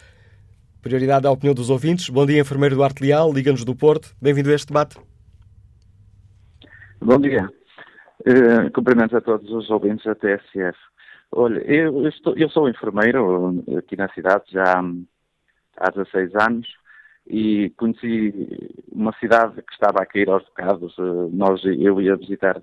[0.81, 2.09] Prioridade à opinião dos ouvintes.
[2.09, 4.15] Bom dia, enfermeiro Duarte Leal, Liga-nos do Porto.
[4.21, 5.08] Bem-vindo a este debate.
[7.01, 7.49] Bom dia.
[8.27, 10.77] Uh, cumprimentos a todos os ouvintes da TSF.
[11.31, 14.81] Olha, eu, estou, eu sou enfermeiro aqui na cidade já
[15.77, 16.67] há 16 anos
[17.25, 18.33] e conheci
[18.91, 20.97] uma cidade que estava a cair aos bocados.
[20.97, 22.61] Uh, nós, eu ia visitar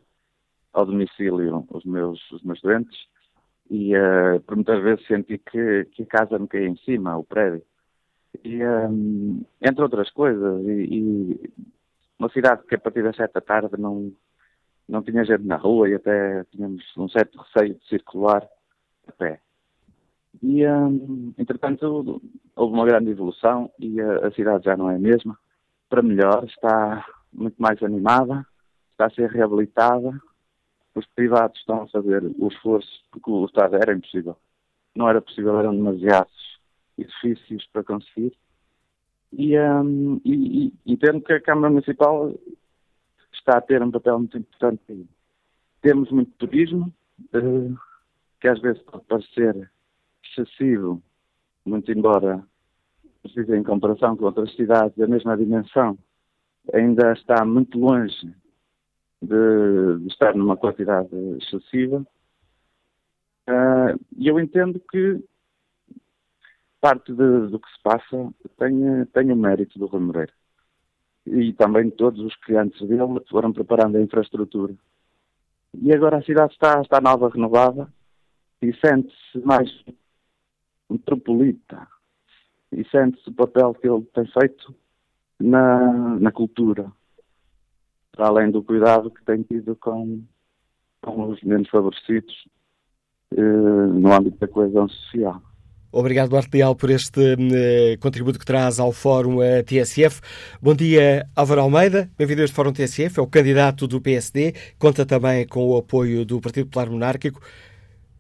[0.73, 2.99] ao domicílio os meus, os meus doentes
[3.71, 7.25] e uh, por muitas vezes senti que, que a casa me caía em cima, o
[7.25, 7.63] prédio.
[8.45, 11.51] E, um, entre outras coisas, e, e
[12.19, 14.13] uma cidade que a partir das sete da tarde não,
[14.89, 18.47] não tinha gente na rua e até tínhamos um certo receio de circular
[19.07, 19.41] a pé.
[20.43, 22.21] E, hum, entretanto,
[22.55, 25.39] houve uma grande evolução e a, a, cidade já não é a mesma.
[25.89, 28.47] Para melhor, está muito mais animada,
[28.93, 30.13] está a ser reabilitada.
[30.95, 34.37] Os privados estão a fazer o esforço, porque o Estado era impossível.
[34.95, 36.59] Não era possível, eram demasiados
[36.97, 38.33] edifícios para conseguir.
[39.33, 42.33] E, um, e, e, e tendo que a Câmara Municipal
[43.47, 45.07] está a ter um papel muito importante.
[45.81, 46.93] Temos muito turismo,
[47.33, 47.77] uh,
[48.41, 49.71] que às vezes pode parecer
[50.25, 51.01] excessivo,
[51.65, 52.45] muito embora
[53.49, 55.99] em comparação com outras cidades da mesma dimensão,
[56.73, 58.35] ainda está muito longe
[59.23, 61.09] de, de estar numa quantidade
[61.41, 62.07] excessiva.
[63.49, 65.23] Uh, e eu entendo que
[66.81, 70.33] parte de, do que se passa tem, tem o mérito do Rui Moreira.
[71.27, 74.75] E também todos os clientes dele foram preparando a infraestrutura.
[75.75, 77.93] E agora a cidade está, está nova, renovada,
[78.63, 79.69] e sente-se mais
[80.89, 81.87] metropolita.
[82.73, 84.75] E sente-se o papel que ele tem feito
[85.39, 86.91] na, na cultura,
[88.13, 90.23] para além do cuidado que tem tido com,
[91.03, 92.49] com os menos favorecidos
[93.33, 95.43] eh, no âmbito da coesão social.
[95.99, 100.21] Obrigado, Duarte Leal, por este uh, contributo que traz ao Fórum uh, TSF.
[100.61, 102.07] Bom dia, Álvaro Almeida.
[102.19, 103.19] Bem-vindo a este Fórum TSF.
[103.19, 104.53] É o candidato do PSD.
[104.79, 107.41] Conta também com o apoio do Partido Popular Monárquico.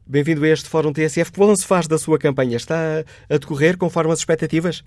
[0.06, 1.30] Bem-vindo a este Fórum TSF.
[1.30, 2.56] Que balanço faz da sua campanha?
[2.56, 4.82] Está a decorrer conforme as expectativas?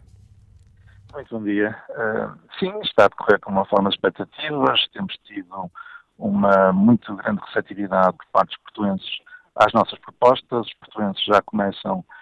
[1.14, 1.78] Muito bom dia.
[1.92, 4.88] Uh, sim, está a decorrer conforme as expectativas.
[4.94, 5.70] Temos tido
[6.18, 9.20] uma muito grande receptividade por parte dos portuenses
[9.56, 10.66] às nossas propostas.
[10.66, 12.19] Os portuenses já começam a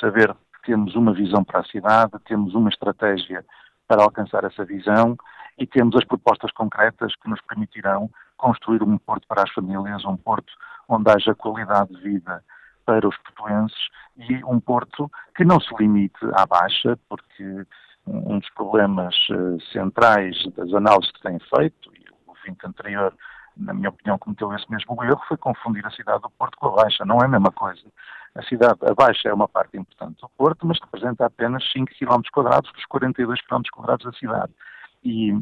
[0.00, 3.44] saber que temos uma visão para a cidade, temos uma estratégia
[3.86, 5.16] para alcançar essa visão
[5.58, 10.16] e temos as propostas concretas que nos permitirão construir um porto para as famílias, um
[10.16, 10.52] porto
[10.88, 12.42] onde haja qualidade de vida
[12.84, 17.66] para os portuenses e um porto que não se limite à baixa, porque
[18.06, 23.12] um dos problemas eh, centrais das análises que têm feito, e o ouvinte anterior
[23.56, 26.82] na minha opinião, cometeu esse mesmo erro, foi confundir a cidade do Porto com a
[26.82, 27.04] Baixa.
[27.04, 27.82] Não é a mesma coisa.
[28.36, 32.20] A cidade, a Baixa é uma parte importante do Porto, mas representa apenas 5 km
[32.32, 34.52] quadrados dos 42 km quadrados da cidade.
[35.02, 35.34] E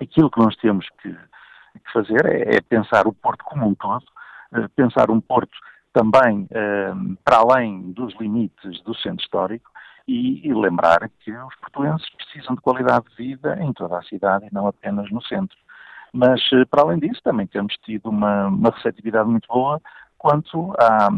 [0.00, 4.04] aquilo que nós temos que, que fazer é, é, pensar o Porto como um todo,
[4.54, 5.56] eh, pensar um Porto
[5.92, 6.92] também eh,
[7.24, 9.70] para além dos limites do centro histórico
[10.06, 14.46] e, e, lembrar que os portuenses precisam de qualidade de vida em toda a cidade
[14.46, 15.56] e não apenas no centro.
[16.12, 19.80] Mas, eh, para além disso, também temos tido uma, uma receptividade muito boa
[20.18, 21.08] quanto à,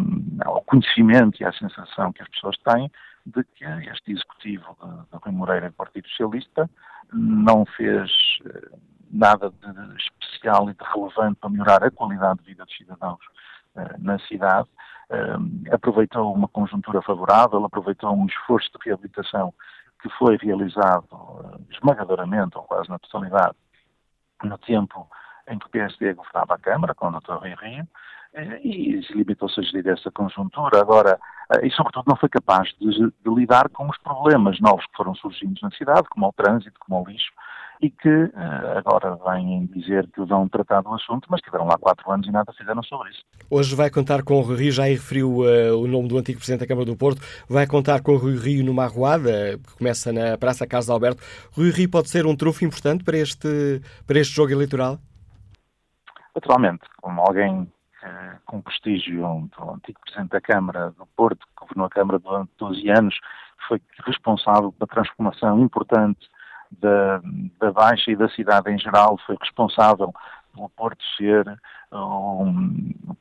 [0.45, 2.91] ao conhecimento e à sensação que as pessoas têm
[3.27, 4.77] de que este executivo
[5.11, 6.69] da Rui Moreira do Partido Socialista
[7.13, 8.11] não fez
[8.47, 8.71] eh,
[9.11, 13.21] nada de especial e de relevante para melhorar a qualidade de vida dos cidadãos
[13.77, 14.69] eh, na cidade.
[15.73, 19.55] aproveitou uma conjuntura favorável, aproveitou um esforço de reabilitação
[20.03, 23.57] que foi realizado esmagadoramente, ou quase na totalidade,
[24.43, 25.09] no tempo
[25.49, 27.43] em que o PSD governava a Câmara, com o Dr.
[27.43, 27.89] Rio,
[28.35, 30.81] eh, e limitou-se a gerir essa conjuntura.
[30.81, 31.19] Agora,
[31.55, 35.15] eh, e sobretudo não foi capaz de, de, lidar com os problemas novos que foram
[35.15, 37.33] surgindo na cidade, como o trânsito, como o lixo,
[37.81, 42.11] e que eh, agora vêm dizer que vão tratar do assunto, mas tiveram lá quatro
[42.11, 43.23] anos e nada fizeram sobre isso.
[43.51, 46.39] Hoje vai contar com o Rui Rio, já aí referiu uh, o nome do antigo
[46.39, 50.13] Presidente da Câmara do Porto, vai contar com o Rui Rio numa arruada, que começa
[50.13, 51.23] na Praça Casa de Alberto.
[51.53, 54.99] Rui Rio pode ser um trufo importante para este, para este jogo eleitoral?
[56.35, 57.67] Naturalmente, como alguém
[58.47, 62.89] com prestígio do antigo Presidente da Câmara do Porto, que governou a Câmara durante 12
[62.91, 63.19] anos,
[63.67, 66.29] foi responsável pela transformação importante
[66.71, 67.21] da,
[67.59, 70.13] da Baixa e da cidade em geral, foi responsável
[70.55, 71.45] pelo Porto ser
[71.93, 72.45] o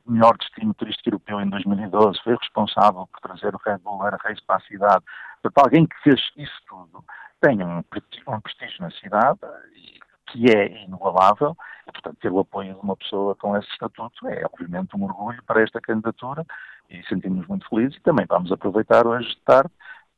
[0.06, 4.40] melhor destino turístico europeu em 2012, foi responsável por trazer o Red Bull Era Reis
[4.40, 5.04] para a cidade.
[5.42, 7.04] Portanto, alguém que fez isso tudo
[7.40, 9.38] tem um, um prestígio na cidade
[9.76, 9.98] e
[10.30, 14.44] que é inigualável, e, portanto, ter o apoio de uma pessoa com esse estatuto é,
[14.44, 16.44] obviamente, um orgulho para esta candidatura
[16.90, 19.70] e sentimos muito felizes e também vamos aproveitar hoje de tarde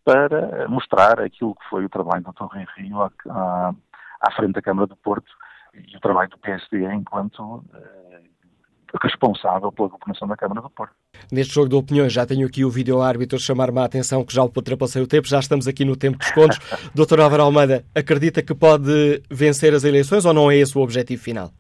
[0.04, 2.56] para mostrar aquilo que foi o trabalho do Dr.
[2.76, 3.74] Rio à, à,
[4.20, 5.30] à, frente da Câmara do Porto
[5.74, 8.09] e o trabalho do PSD enquanto eh,
[9.02, 10.94] responsável pela governação da Câmara do Porto.
[11.30, 15.02] Neste jogo de opiniões, já tenho aqui o vídeo-árbitro chamar-me a atenção que já ultrapassei
[15.02, 16.58] o tempo, já estamos aqui no tempo de descontos.
[16.94, 21.22] Doutor Álvaro Almeida, acredita que pode vencer as eleições ou não é esse o objetivo
[21.22, 21.50] final?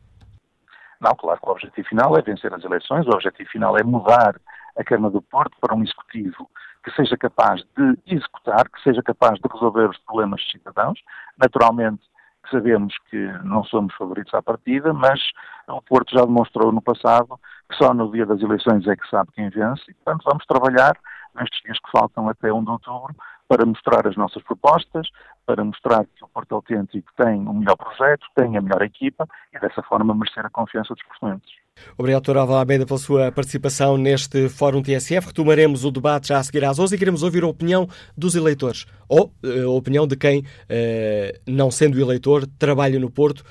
[1.00, 4.38] Não, claro que o objetivo final é vencer as eleições, o objetivo final é mudar
[4.76, 6.48] a Câmara do Porto para um executivo
[6.84, 10.98] que seja capaz de executar, que seja capaz de resolver os problemas dos cidadãos,
[11.38, 12.02] naturalmente
[12.50, 15.20] sabemos que não somos favoritos à partida, mas
[15.68, 17.38] o Porto já demonstrou no passado
[17.68, 20.96] que só no dia das eleições é que sabe quem vence e, portanto, vamos trabalhar
[21.34, 23.14] nestes dias que faltam até 1 de outubro
[23.50, 25.08] para mostrar as nossas propostas,
[25.44, 29.26] para mostrar que o Porto Autêntico tem o um melhor projeto, tem a melhor equipa
[29.52, 31.50] e dessa forma merecer a confiança dos portugueses.
[31.98, 32.36] Obrigado, Dr.
[32.36, 35.26] Alva Almeida, pela sua participação neste Fórum TSF.
[35.26, 38.86] Retomaremos o debate já a seguir às 11 e queremos ouvir a opinião dos eleitores
[39.08, 43.42] ou eh, a opinião de quem, eh, não sendo eleitor, trabalha no Porto,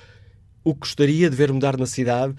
[0.64, 2.36] o que gostaria de ver mudar na cidade,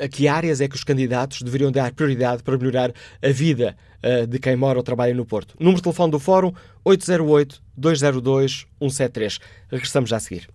[0.00, 4.26] a que áreas é que os candidatos deveriam dar prioridade para melhorar a vida uh,
[4.26, 5.54] de quem mora ou trabalha no Porto.
[5.58, 6.52] Número de telefone do Fórum
[6.86, 9.40] 808-202-173.
[9.70, 10.48] Regressamos já a seguir.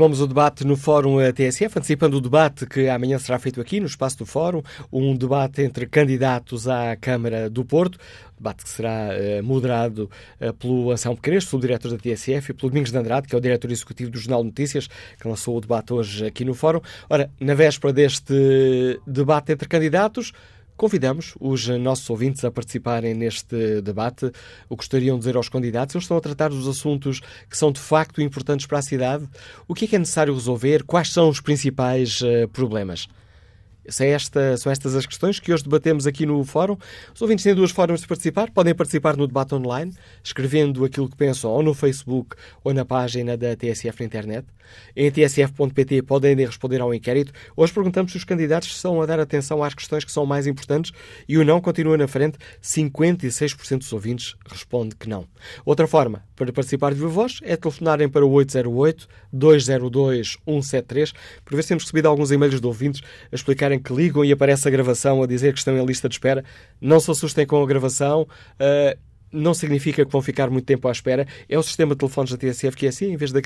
[0.00, 3.86] Retomamos o debate no Fórum TSF, antecipando o debate que amanhã será feito aqui no
[3.86, 7.98] espaço do Fórum, um debate entre candidatos à Câmara do Porto,
[8.34, 12.90] debate que será uh, moderado uh, pelo Anselmo Pequenes, subdiretor da TSF, e pelo Domingos
[12.90, 14.88] de Andrade, que é o diretor executivo do Jornal Notícias,
[15.20, 16.80] que lançou o debate hoje aqui no Fórum.
[17.10, 20.32] Ora, na véspera deste debate entre candidatos,
[20.80, 24.32] Convidamos os nossos ouvintes a participarem neste debate.
[24.66, 25.94] O que gostariam de dizer aos candidatos?
[25.94, 27.20] Eles estão a tratar dos assuntos
[27.50, 29.28] que são de facto importantes para a cidade.
[29.68, 30.82] O que é que é necessário resolver?
[30.84, 33.06] Quais são os principais uh, problemas?
[34.00, 36.76] É esta, são estas as questões que hoje debatemos aqui no fórum.
[37.14, 38.50] Os ouvintes têm duas formas de participar.
[38.50, 43.36] Podem participar no debate online, escrevendo aquilo que pensam ou no Facebook ou na página
[43.36, 44.46] da TSF na internet.
[44.94, 47.32] Em tsf.pt podem responder ao inquérito.
[47.56, 50.92] Hoje perguntamos se os candidatos estão a dar atenção às questões que são mais importantes
[51.28, 52.38] e o não continua na frente.
[52.62, 55.26] 56% dos ouvintes responde que não.
[55.64, 61.12] Outra forma para participar de voz é telefonarem para o 808-202-173
[61.44, 63.34] para ver se temos recebido alguns e-mails de ouvintes a
[63.78, 66.44] que ligam e aparece a gravação a dizer que estão em lista de espera.
[66.80, 68.22] Não se assustem com a gravação.
[68.22, 68.98] Uh,
[69.32, 71.26] não significa que vão ficar muito tempo à espera.
[71.48, 73.40] É o sistema de telefones da TSF que é assim, em vez de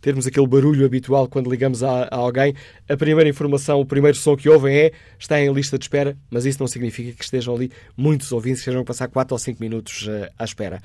[0.00, 2.54] termos aquele barulho habitual quando ligamos a, a, alguém,
[2.88, 6.44] a primeira informação, o primeiro som que ouvem é está em lista de espera, mas
[6.44, 9.60] isso não significa que estejam ali muitos ouvintes, que estejam a passar 4 ou 5
[9.60, 10.80] minutos uh, à espera.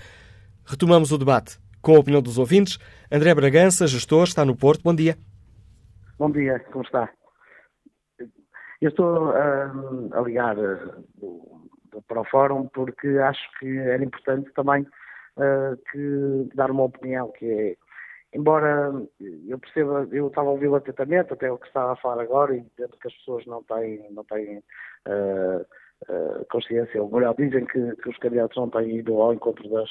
[0.66, 2.78] Retomamos o debate com a opinião dos ouvintes.
[3.12, 4.82] André Bragança, gestor, está no Porto.
[4.84, 5.18] Bom dia.
[6.18, 7.10] Bom dia, como está?
[8.82, 14.84] Eu estou uh, a ligar uh, para o fórum porque acho que era importante também
[14.84, 17.76] uh, que dar uma opinião que é
[18.34, 18.92] embora
[19.48, 22.60] eu perceba, eu estava a ouvi-lo atentamente até o que estava a falar agora e
[22.60, 24.60] entendo que as pessoas não têm, não têm
[25.08, 25.66] uh,
[26.08, 29.90] uh, consciência, ou melhor, dizem que, que, os candidatos não têm ido ao encontro das,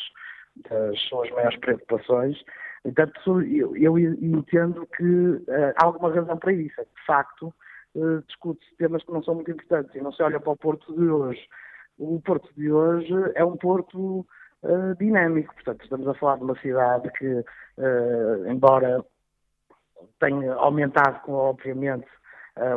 [0.70, 2.40] das suas maiores preocupações.
[2.84, 5.42] Entanto, eu, eu entendo que
[5.76, 6.80] há alguma razão para isso.
[6.80, 7.52] É que, de facto,
[8.26, 11.08] discute-se temas que não são muito importantes e não se olha para o Porto de
[11.08, 11.48] hoje
[11.98, 14.24] o Porto de hoje é um Porto
[14.62, 15.52] uh, dinâmico.
[15.54, 19.04] Portanto, estamos a falar de uma cidade que, uh, embora
[20.20, 22.06] tenha aumentado, obviamente,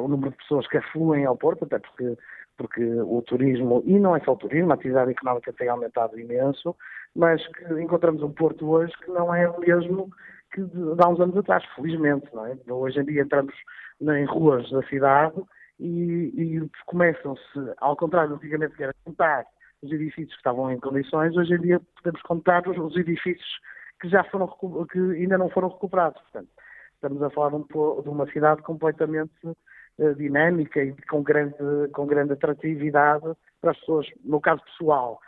[0.03, 2.15] o número de pessoas que afluem ao Porto, até porque,
[2.55, 6.75] porque o turismo, e não é só o turismo, a atividade económica tem aumentado imenso,
[7.15, 10.11] mas que encontramos um Porto hoje que não é o mesmo
[10.51, 12.27] que de há uns anos atrás, felizmente.
[12.31, 12.55] Não é?
[12.69, 13.55] Hoje em dia entramos
[14.01, 15.41] em ruas da cidade
[15.79, 19.45] e, e começam-se, ao contrário, antigamente que era contar
[19.81, 23.59] os edifícios que estavam em condições, hoje em dia podemos contar os, os edifícios
[23.99, 24.47] que já foram
[24.91, 26.21] que ainda não foram recuperados.
[26.21, 26.49] Portanto,
[26.95, 31.55] estamos a falar um, de uma cidade completamente uh, dinâmica e com grande,
[31.93, 33.25] com grande atratividade
[33.59, 35.19] para as pessoas, no caso pessoal,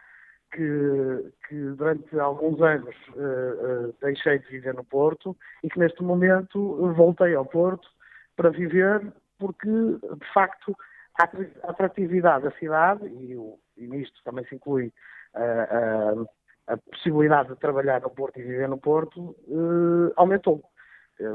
[0.51, 6.03] que, que durante alguns anos uh, uh, deixei de viver no Porto e que neste
[6.03, 7.87] momento voltei ao Porto
[8.35, 9.01] para viver
[9.37, 10.75] porque, de facto,
[11.19, 14.91] a atratividade da cidade, e, o, e nisto também se inclui
[15.35, 16.27] uh,
[16.67, 20.63] a possibilidade de trabalhar no Porto e viver no Porto, uh, aumentou.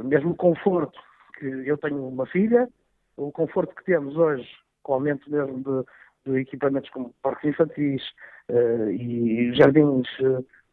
[0.04, 0.98] Mesmo o conforto,
[1.38, 2.68] que eu tenho uma filha,
[3.16, 4.48] o conforto que temos hoje,
[4.82, 8.02] com o aumento mesmo de, de equipamentos como parques infantis
[8.90, 10.08] e jardins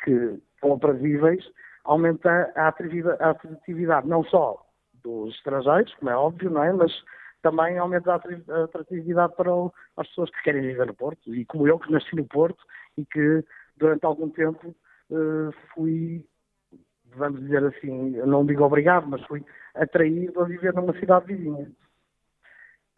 [0.03, 1.45] que são aprazíveis,
[1.83, 4.64] aumenta a atratividade não só
[5.05, 6.73] dos estrangeiros, como é óbvio, não é?
[6.73, 6.91] Mas
[7.41, 9.51] também aumenta a atratividade para
[9.97, 12.63] as pessoas que querem viver no Porto, e como eu, que nasci no Porto
[12.97, 13.43] e que
[13.77, 14.75] durante algum tempo
[15.11, 16.25] uh, fui,
[17.15, 19.45] vamos dizer assim, não digo obrigado, mas fui
[19.75, 21.71] atraído a viver numa cidade vizinha.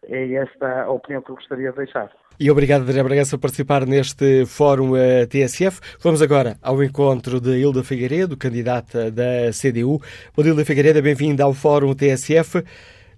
[0.09, 2.09] É esta a opinião que eu gostaria de deixar.
[2.39, 5.81] E obrigado, André Bragança, por participar neste Fórum uh, TSF.
[5.99, 9.99] Vamos agora ao encontro de Hilda Figueiredo, candidata da CDU.
[10.35, 12.63] Bom dia, Hilda Figueiredo, bem-vinda ao Fórum TSF.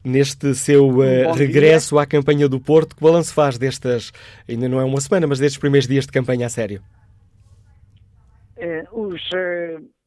[0.03, 2.03] Neste seu uh, regresso dia.
[2.03, 4.13] à campanha do Porto, que balanço faz destas,
[4.47, 6.81] ainda não é uma semana, mas destes primeiros dias de campanha a sério?
[8.57, 9.21] Uh, os,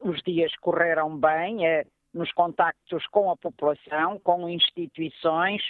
[0.01, 1.59] os dias correram bem
[2.14, 5.62] nos contactos com a população, com instituições,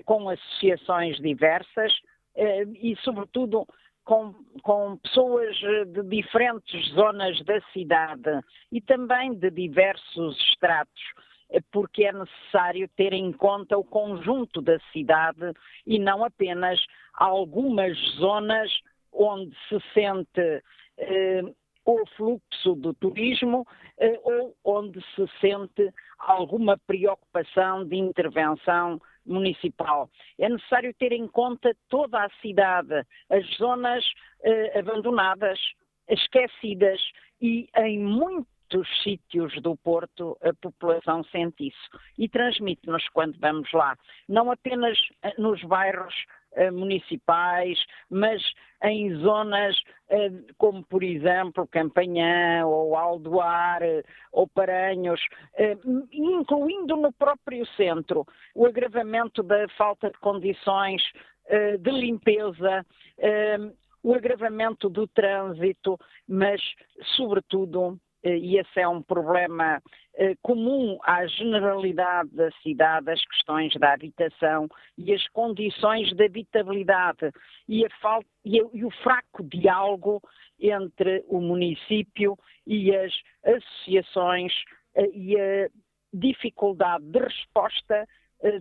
[0.00, 1.92] com associações diversas
[2.34, 3.66] eh, e, sobretudo,
[4.04, 8.40] com, com, pessoas eh, de diferentes zonas da cidade
[8.70, 11.02] e também de diversos estratos,
[11.50, 15.52] eh, porque é necessário ter em conta o conjunto da cidade
[15.86, 16.80] e não apenas
[17.14, 18.70] algumas zonas
[19.12, 20.62] onde se sente
[20.98, 21.42] eh,
[21.84, 23.66] o fluxo do turismo
[23.98, 30.10] eh, ou onde se sente alguma preocupação de intervenção municipal.
[30.38, 34.04] É necessário ter em conta toda a cidade, as zonas
[34.42, 35.58] eh, abandonadas,
[36.08, 37.00] esquecidas
[37.40, 43.96] e em muitos sítios do Porto a população sente isso e transmite-nos quando vamos lá,
[44.28, 46.14] não apenas eh, nos bairros
[46.72, 47.78] municipais,
[48.10, 48.42] mas
[48.82, 49.76] em zonas
[50.08, 55.20] eh, como, por exemplo, Campanhã ou Aldoar eh, ou Paranhos,
[56.12, 61.02] incluindo no próprio centro o agravamento da falta de condições
[61.80, 62.86] de limpeza,
[64.02, 66.60] o agravamento do trânsito, mas,
[67.16, 69.82] sobretudo, eh, e esse é um problema
[70.14, 77.32] eh, comum à generalidade da cidade, as questões da habitação e as condições de habitabilidade.
[77.68, 80.22] E, falta, e o fraco diálogo
[80.60, 83.12] entre o município e as
[83.44, 84.52] associações
[84.94, 85.68] eh, e a
[86.12, 88.06] dificuldade de resposta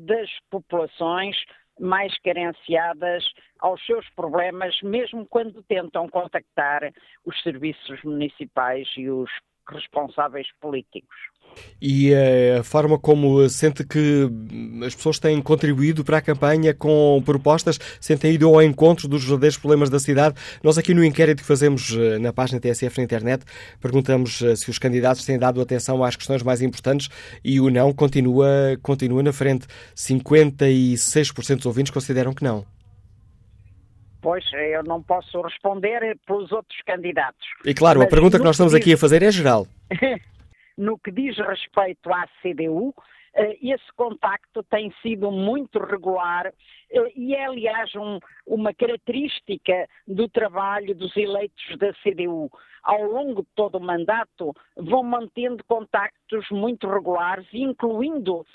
[0.02, 1.36] das populações
[1.80, 3.26] mais carenciadas
[3.60, 6.94] aos seus problemas, mesmo quando tentam contactar
[7.26, 9.30] os serviços municipais e os
[9.68, 11.16] responsáveis políticos.
[11.82, 14.30] E eh, a forma como sente que
[14.86, 19.58] as pessoas têm contribuído para a campanha com propostas, sentem ido ao encontro dos verdadeiros
[19.58, 20.36] problemas da cidade.
[20.64, 23.44] Nós aqui no inquérito que fazemos eh, na página TSF na internet,
[23.80, 27.10] perguntamos eh, se os candidatos têm dado atenção às questões mais importantes
[27.44, 29.68] e o não continua, continua na frente.
[29.96, 32.66] 56% dos ouvintes consideram que não.
[34.22, 37.48] Pois, eu não posso responder pelos outros candidatos.
[37.66, 38.82] E claro, a pergunta que nós estamos diz...
[38.82, 39.66] aqui a fazer é geral.
[40.78, 42.94] no que diz respeito à CDU,
[43.34, 46.48] eh, esse contacto tem sido muito regular
[46.92, 52.52] eh, e é, aliás, um, uma característica do trabalho dos eleitos da CDU.
[52.84, 58.46] Ao longo de todo o mandato, vão mantendo contactos muito regulares, incluindo uh,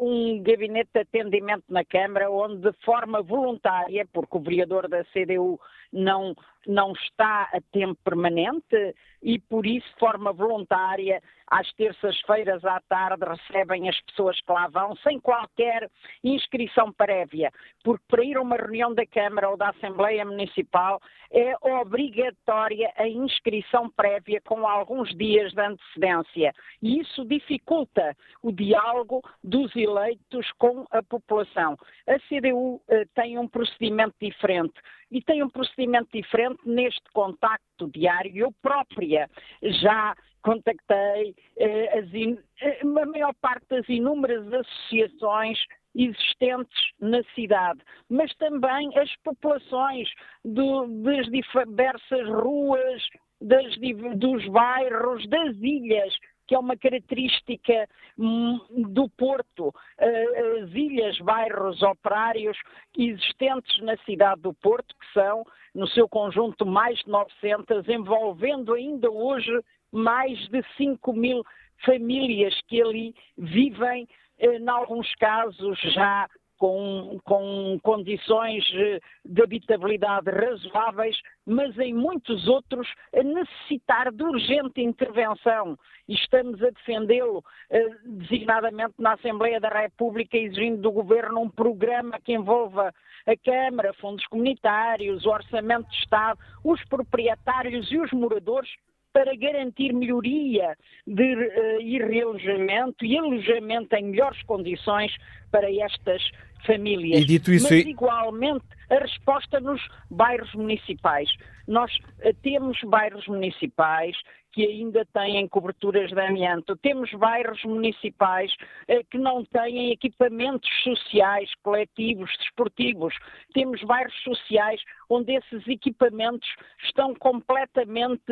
[0.00, 5.58] um gabinete de atendimento na Câmara, onde, de forma voluntária, porque o vereador da CDU
[5.92, 6.34] não,
[6.66, 13.24] não está a tempo permanente e, por isso, de forma voluntária, às terças-feiras à tarde,
[13.24, 15.88] recebem as pessoas que lá vão, sem qualquer
[16.24, 17.52] inscrição prévia.
[17.84, 21.00] Porque para ir a uma reunião da Câmara ou da Assembleia Municipal
[21.30, 26.52] é obrigatória a inscrição prévia com alguns dias de antecedência.
[26.80, 31.76] E isso dificulta o diálogo dos eleitos com a população.
[32.06, 34.74] A CDU eh, tem um procedimento diferente
[35.10, 38.32] e tem um procedimento diferente neste contacto diário.
[38.34, 39.28] Eu própria
[39.62, 42.38] já contactei eh, in...
[42.60, 45.58] Eh, a maior parte das inúmeras associações
[45.94, 50.08] existentes na cidade, mas também as populações
[50.44, 53.02] do, das diversas ruas,
[53.42, 53.76] das,
[54.16, 56.14] dos bairros, das ilhas,
[56.46, 57.88] que é uma característica
[58.18, 59.72] hum, do Porto.
[59.98, 62.56] As ilhas, bairros operários
[62.96, 69.10] existentes na cidade do Porto, que são, no seu conjunto, mais de 900, envolvendo ainda
[69.10, 69.52] hoje
[69.90, 71.44] mais de 5 mil
[71.84, 76.28] famílias que ali vivem em alguns casos já
[76.62, 84.80] com, com, condições eh, de habitabilidade razoáveis, mas em muitos outros a necessitar de urgente
[84.80, 85.76] intervenção.
[86.08, 92.20] E estamos a defendê-lo, eh, designadamente na Assembleia da República, exigindo do Governo um programa
[92.20, 92.94] que envolva
[93.26, 98.70] a Câmara, fundos comunitários, o Orçamento de Estado, os proprietários e os moradores
[99.12, 105.14] para garantir melhoria de uh, e realojamento e alojamento em melhores condições
[105.50, 106.22] para estas
[106.66, 107.20] famílias.
[107.20, 111.30] E dito isso, Mas igualmente a resposta nos bairros municipais.
[111.66, 114.16] Nós uh, temos bairros municipais
[114.52, 116.76] que ainda têm coberturas de amianto.
[116.76, 118.54] Temos bairros municipais
[118.86, 123.14] eh, que não têm equipamentos sociais, coletivos, desportivos.
[123.54, 126.48] Temos bairros sociais onde esses equipamentos
[126.84, 128.22] estão completamente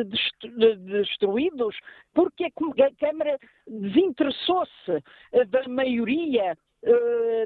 [0.85, 1.75] destruídos
[2.13, 5.03] porque a Câmara desinteressou-se
[5.33, 6.57] eh, da maioria eh,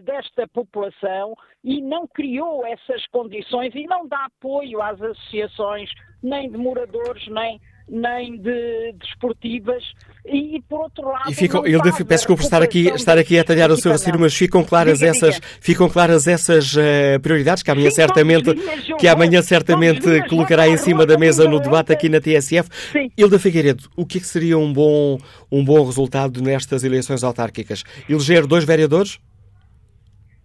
[0.04, 5.90] desta população e não criou essas condições e não dá apoio às associações,
[6.24, 9.84] nem de moradores, nem nem de desportivas
[10.26, 13.70] e, por outro lado e ficam, eu peço desculpa estar aqui, estar aqui a talhar
[13.70, 15.48] o seu raciocínio, mas ficam claras diga, essas, diga.
[15.62, 18.54] ficam claras essas uh, prioridades que amanhã Sim, certamente,
[18.98, 22.70] que amanhã certamente colocará em cima da mesa no debate aqui na TSF.
[22.92, 23.12] Sim.
[23.16, 25.20] Hilda Figueiredo, o que, é que seria um bom,
[25.52, 27.84] um bom resultado nestas eleições autárquicas?
[28.10, 29.20] Eleger dois vereadores?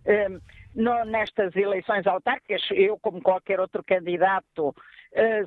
[0.07, 0.39] Um,
[0.75, 4.75] no, nestas eleições autárquicas, eu, como qualquer outro candidato,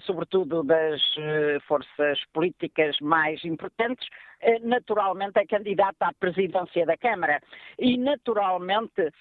[0.01, 4.07] sobretudo das eh, forças políticas mais importantes,
[4.41, 7.41] eh, naturalmente é candidata à presidência da Câmara.
[7.79, 9.11] E naturalmente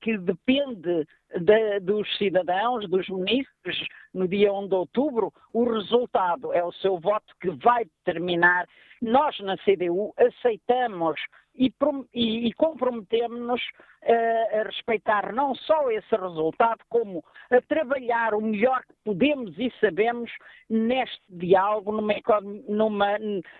[0.00, 1.06] que depende
[1.38, 6.98] de, dos cidadãos, dos munícipes, no dia 1 de outubro, o resultado é o seu
[6.98, 8.66] voto que vai determinar.
[9.00, 11.18] Nós, na CDU, aceitamos
[11.54, 11.72] e,
[12.14, 18.82] e, e comprometemos-nos uh, a respeitar não só esse resultado, como a trabalhar o melhor
[18.82, 20.30] que podemos e sabemos
[20.68, 22.14] neste diálogo, numa,
[22.68, 23.18] numa,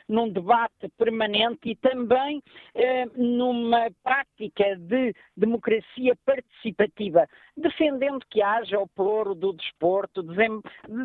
[0.08, 7.26] num debate permanente e também uh, numa prática de democracia participativa,
[7.60, 10.22] defendendo que haja o ploro do desporto,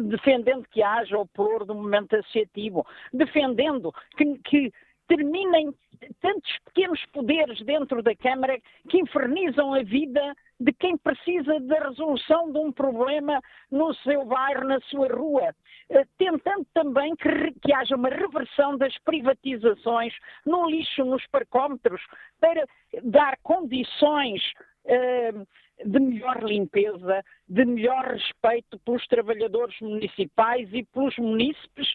[0.10, 4.74] defendendo que haja o ploro do movimento associativo, defendendo que, que
[5.08, 5.74] terminem
[6.22, 12.51] tantos pequenos poderes dentro da Câmara que infernizam a vida de quem precisa da resolução
[12.51, 13.41] de um problema
[13.72, 15.53] no seu bairro, na sua rua,
[15.89, 17.30] eh, tentando também que,
[17.62, 20.14] que haja uma reversão das privatizações
[20.45, 22.01] no lixo, nos parcómetros,
[22.39, 22.66] para
[23.03, 24.41] dar condições
[24.86, 25.45] uh,
[25.84, 31.91] de melhor limpeza, de melhor respeito pelos trabalhadores municipais e pelos munícipes,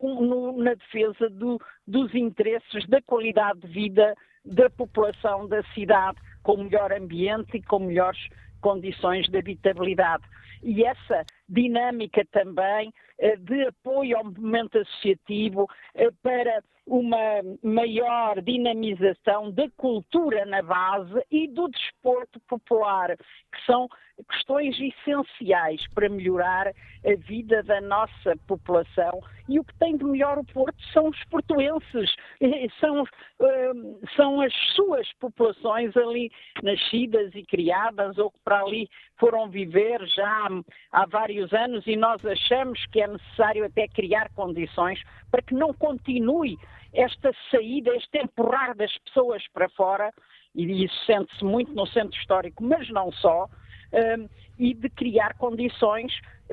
[0.00, 6.64] no, na defesa do, dos interesses da qualidade de vida da população da cidade, com
[6.64, 8.20] melhor ambiente e com melhores
[8.60, 10.24] condições de habitabilidade.
[10.62, 19.50] E essa dinâmica também eh, de apoio ao movimento associativo eh, para uma maior dinamização
[19.50, 23.88] da cultura na base e do desporto popular, que são
[24.30, 29.20] questões essenciais para melhorar a vida da nossa população.
[29.48, 32.14] E o que tem de melhor o Porto são os portuenses,
[32.80, 33.04] são,
[33.40, 36.30] hum, são as suas populações ali
[36.62, 38.88] nascidas e criadas ou que para ali
[39.18, 40.48] foram viver já
[40.92, 45.00] há vários anos e nós achamos que é necessário até criar condições
[45.30, 46.58] para que não continue
[46.92, 50.12] esta saída, este empurrar das pessoas para fora,
[50.54, 53.48] e isso sente-se muito no centro histórico, mas não só,
[53.92, 54.28] um,
[54.58, 56.12] e de criar condições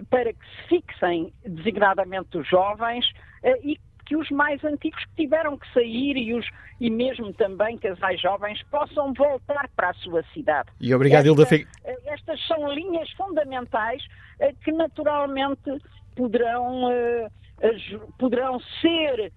[0.10, 3.06] para que se fixem designadamente os jovens
[3.44, 6.46] uh, e que os mais antigos que tiveram que sair e, os,
[6.80, 10.70] e mesmo também casais jovens possam voltar para a sua cidade.
[10.80, 11.68] E obrigado, Hilda Fig...
[11.86, 14.04] Eh, estas são linhas fundamentais
[14.40, 15.70] uh, que naturalmente
[16.16, 19.32] poderão, uh, poderão ser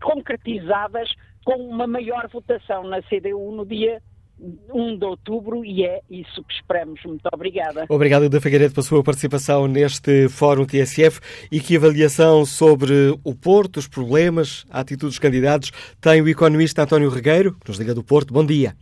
[0.00, 1.10] concretizadas
[1.44, 4.00] com uma maior votação na CDU no dia
[4.40, 7.00] 1 de outubro e é isso que esperamos.
[7.04, 7.86] Muito obrigada.
[7.88, 11.20] Obrigado, Hilda Figueiredo, pela sua participação neste Fórum TSF
[11.50, 12.92] e que avaliação sobre
[13.24, 15.70] o Porto, os problemas, a atitude dos candidatos
[16.00, 18.32] tem o economista António Regueiro, que nos liga do Porto.
[18.32, 18.74] Bom dia.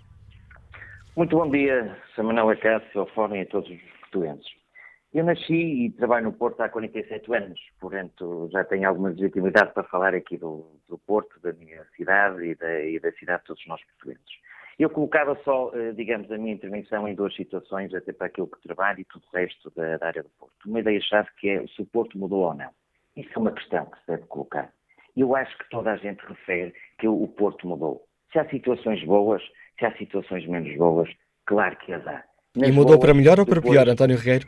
[1.16, 4.61] Muito bom dia, Samuel Acácio, ao Fórum e a todos os portuenses.
[5.12, 9.82] Eu nasci e trabalho no Porto há 47 anos, portanto já tenho alguma legitimidade para
[9.84, 13.66] falar aqui do, do Porto, da minha cidade e da, e da cidade de todos
[13.66, 14.40] nós portugueses.
[14.78, 18.62] Eu colocava só, eh, digamos, a minha intervenção em duas situações, até para aquilo que
[18.62, 20.54] trabalho e tudo o resto da, da área do Porto.
[20.66, 22.70] Uma ideia-chave que é se o Porto mudou ou não.
[23.14, 24.72] Isso é uma questão que se deve colocar.
[25.14, 28.02] Eu acho que toda a gente refere que o Porto mudou.
[28.32, 29.42] Se há situações boas,
[29.78, 31.10] se há situações menos boas,
[31.44, 32.24] claro que as há.
[32.56, 34.46] Nas e mudou boas, para melhor ou para depois, pior, António Regueiro?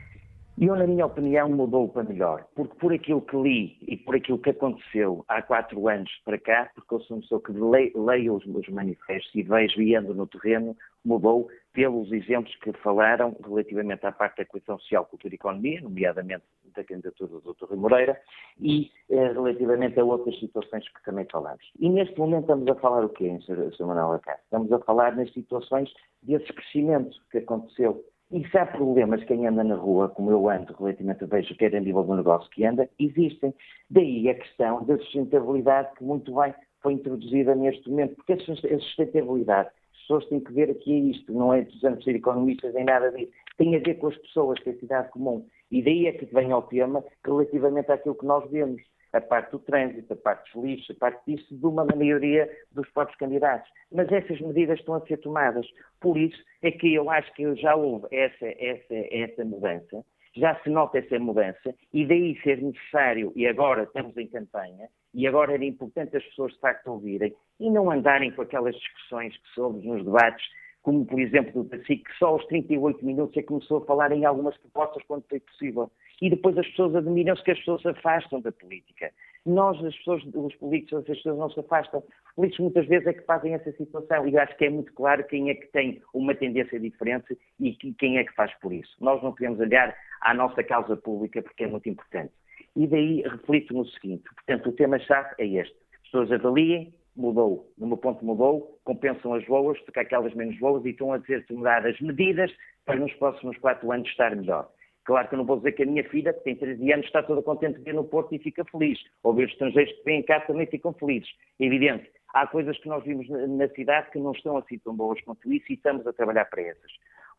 [0.56, 4.14] E eu, na minha opinião, mudou para melhor, porque por aquilo que li e por
[4.14, 8.34] aquilo que aconteceu há quatro anos para cá, porque eu sou uma pessoa que leio
[8.34, 14.12] os manifestos e vejo e ando no terreno, mudou pelos exemplos que falaram relativamente à
[14.12, 17.64] parte da coesão social, cultura e economia, nomeadamente da candidatura do Dr.
[17.70, 18.20] Rui Moreira,
[18.60, 21.64] e eh, relativamente a outras situações que também falamos.
[21.80, 23.86] E neste momento estamos a falar o quê, Sr.
[23.86, 24.38] Manuel Acá?
[24.44, 25.92] Estamos a falar nas situações
[26.22, 28.04] desse crescimento que aconteceu
[28.34, 31.78] E se há problemas, quem anda na rua, como eu ando, relativamente vejo, quer a
[31.78, 33.54] nível do negócio que anda, existem.
[33.88, 39.68] Daí a questão da sustentabilidade que muito bem foi introduzida neste momento, porque a sustentabilidade,
[39.68, 43.12] as pessoas têm que ver aqui é isto, não é precisamos ser economistas nem nada
[43.12, 45.46] disso, tem a ver com as pessoas, com a cidade comum.
[45.70, 48.82] E daí é que vem ao tema relativamente àquilo que nós vemos
[49.14, 52.88] a parte do trânsito, a parte dos lixos, a parte disso, de uma maioria dos
[52.90, 53.70] próprios candidatos.
[53.92, 55.66] Mas essas medidas estão a ser tomadas.
[56.00, 60.04] Por isso é que eu acho que já houve essa, essa, essa mudança,
[60.36, 65.28] já se nota essa mudança, e daí ser necessário, e agora estamos em campanha, e
[65.28, 69.48] agora era importante as pessoas de facto ouvirem, e não andarem com aquelas discussões que
[69.54, 70.44] soube nos debates
[70.84, 74.12] como por exemplo do PASIC, que só aos 38 minutos é que começou a falar
[74.12, 75.90] em algumas propostas quando foi possível.
[76.22, 79.10] E depois as pessoas admiram-se que as pessoas se afastam da política.
[79.44, 82.00] Nós, as pessoas, os políticos, as pessoas não se afastam.
[82.00, 85.24] Os políticos muitas vezes é que fazem essa situação e acho que é muito claro
[85.24, 88.96] quem é que tem uma tendência diferente e quem é que faz por isso.
[89.00, 92.32] Nós não podemos olhar à nossa causa pública porque é muito importante.
[92.76, 95.76] E daí reflito no seguinte, portanto, o tema-chave é este.
[95.94, 100.84] As pessoas avaliem, mudou, no meu ponto mudou, compensam as boas, porque aquelas menos boas
[100.84, 102.50] e estão a ser tomadas medidas
[102.84, 104.68] para nos próximos quatro anos estar melhor.
[105.04, 107.22] Claro que eu não vou dizer que a minha filha, que tem 13 anos, está
[107.22, 108.98] toda contente de vir no Porto e fica feliz.
[109.22, 111.28] Ou ver os estrangeiros que vêm cá também ficam felizes.
[111.60, 112.10] É evidente.
[112.32, 115.66] Há coisas que nós vimos na cidade que não estão assim tão boas quanto isso
[115.70, 116.90] e estamos a trabalhar para essas.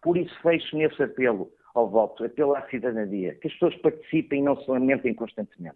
[0.02, 4.44] Por isso fecho nesse apelo ao voto, apelo à cidadania, que as pessoas participem e
[4.44, 5.76] não se lamentem constantemente.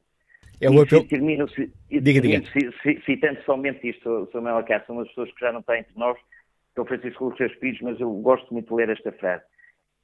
[0.61, 1.05] É um apelo...
[1.05, 1.47] Termino,
[1.89, 2.43] diga, diga.
[3.05, 4.41] citando somente isto, Sr.
[4.41, 6.17] Manuel Acá, são as pessoas que já não estão entre nós,
[6.73, 9.43] que é o Francisco os seus filhos, mas eu gosto muito de ler esta frase.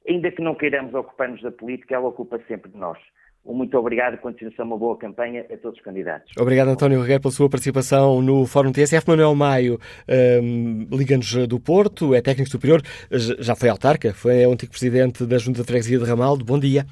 [0.08, 2.98] Ainda que não queiramos ocupar-nos da política, ela ocupa sempre de nós.
[3.44, 6.32] Um muito obrigado e continuação uma boa campanha a todos os candidatos.
[6.38, 9.08] Obrigado, António Regueiro, pela sua participação no Fórum TSF.
[9.08, 9.78] Manuel Maio,
[10.42, 15.38] um, Liga-nos do Porto, é técnico superior, já foi autarca, foi o antigo presidente da
[15.38, 16.44] Junta de Freguesia de Ramaldo.
[16.44, 16.84] Bom dia.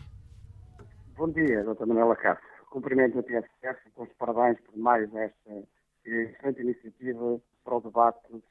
[1.16, 1.86] Bom dia, Dr.
[1.86, 5.62] Manuel Acácio cumprimento a TSF com os parabéns por mais esta
[6.04, 8.42] excelente iniciativa para o debate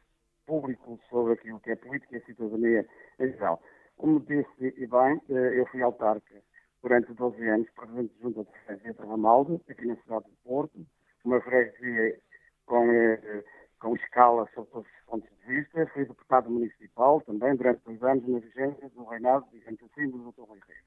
[0.45, 2.88] público sobre aquilo que é política e a cidadania
[3.20, 3.61] em geral.
[3.97, 6.41] Como disse e bem, eh, eu fui autarca
[6.81, 10.85] durante 12 anos, presidente de junta de freguesia de Ramalde, aqui na cidade de Porto,
[11.23, 12.19] uma freguesia
[12.65, 13.43] com, eh,
[13.79, 15.87] com escala sob todos os pontos de vista.
[15.93, 20.41] Fui deputado municipal também durante dois anos na vigência do reinado, digamos assim, do Dr.
[20.41, 20.85] Rui Reis.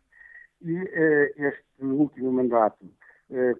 [0.63, 2.87] E eh, este último mandato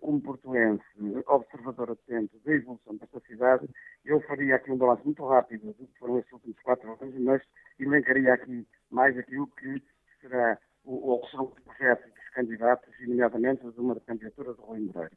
[0.01, 0.85] como portuense,
[1.27, 3.69] observador atento da evolução desta cidade,
[4.05, 7.43] eu faria aqui um balanço muito rápido do que foram estes últimos quatro anos, mas
[7.81, 9.83] elencaria aqui mais aquilo que
[10.21, 14.81] será o, que serão os projetos dos candidatos, e nomeadamente de uma candidatura de Rui
[14.81, 15.13] Moreira.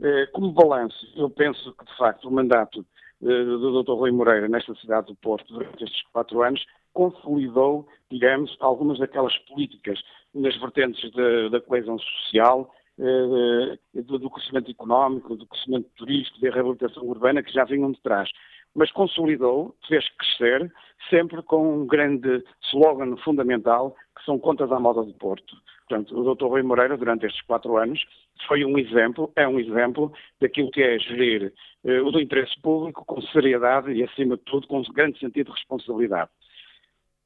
[0.00, 2.84] Eh, como balanço, eu penso que, de facto, o mandato
[3.22, 3.92] eh, do Dr.
[3.92, 9.98] Rui Moreira nesta cidade do Porto durante estes quatro anos consolidou, digamos, algumas daquelas políticas
[10.34, 17.04] nas vertentes da, da coesão social, eh, do crescimento económico, do crescimento turístico, da reabilitação
[17.04, 18.30] urbana que já vinham de trás.
[18.76, 20.72] Mas consolidou, fez crescer,
[21.10, 25.56] sempre com um grande slogan fundamental, que são contas à moda do Porto.
[25.88, 26.46] Portanto, o Dr.
[26.46, 28.04] Rui Moreira, durante estes quatro anos,
[28.46, 31.52] foi um exemplo, é um exemplo daquilo que é gerir
[31.84, 35.46] eh, o do interesse público com seriedade e, acima de tudo, com um grande sentido
[35.46, 36.30] de responsabilidade.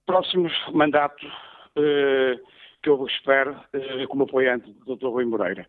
[0.07, 1.27] Próximos mandatos.
[1.77, 2.39] Eh,
[2.83, 5.09] que eu espero eh, como apoiante do Dr.
[5.09, 5.67] Rui Moreira.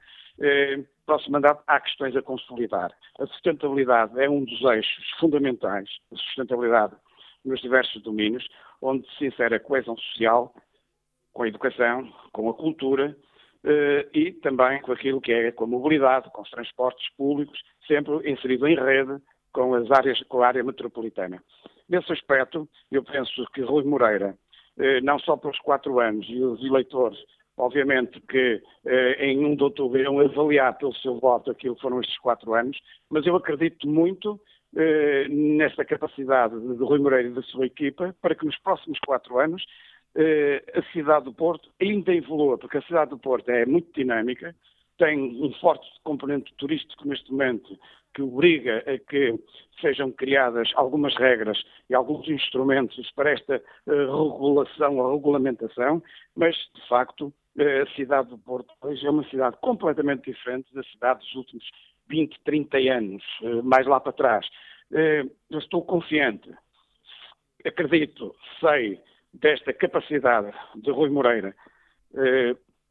[1.12, 2.90] Próximo mandato há questões a consolidar.
[3.20, 6.96] A sustentabilidade é um dos eixos fundamentais, a sustentabilidade
[7.44, 8.48] nos diversos domínios,
[8.82, 10.56] onde se insere a coesão social,
[11.34, 13.14] com a educação, com a cultura
[13.66, 18.32] eh, e também com aquilo que é com a mobilidade, com os transportes públicos, sempre
[18.32, 21.44] inserido em rede com as áreas, com a área metropolitana.
[21.90, 24.38] Nesse aspecto, eu penso que Rui Moreira
[24.80, 27.20] eh, não só pelos quatro anos, e os eleitores,
[27.62, 32.02] obviamente, que eh, em 1 de outubro irão avaliar pelo seu voto aquilo que foram
[32.02, 32.78] estes quatro anos,
[33.10, 34.42] mas eu acredito muito
[34.76, 39.40] eh, nesta capacidade de Rui Moreira e da sua equipa para que nos próximos quatro
[39.40, 39.64] anos
[40.76, 44.54] a cidade do Porto ainda evolua, porque a cidade do Porto é muito dinâmica,
[44.98, 47.80] tem um forte componente turístico neste momento
[48.14, 49.40] que obriga a que
[49.80, 56.04] sejam criadas algumas regras e alguns instrumentos para esta uh, regulação ou regulamentação,
[56.36, 61.20] mas, de facto, a cidade do Porto hoje é uma cidade completamente diferente da cidade
[61.20, 61.70] dos últimos
[62.08, 64.46] 20, 30 anos, uh, mais lá para trás.
[64.92, 66.50] eu estou confiante,
[67.66, 69.00] acredito, sei
[69.34, 71.56] desta capacidade de Rui Moreira,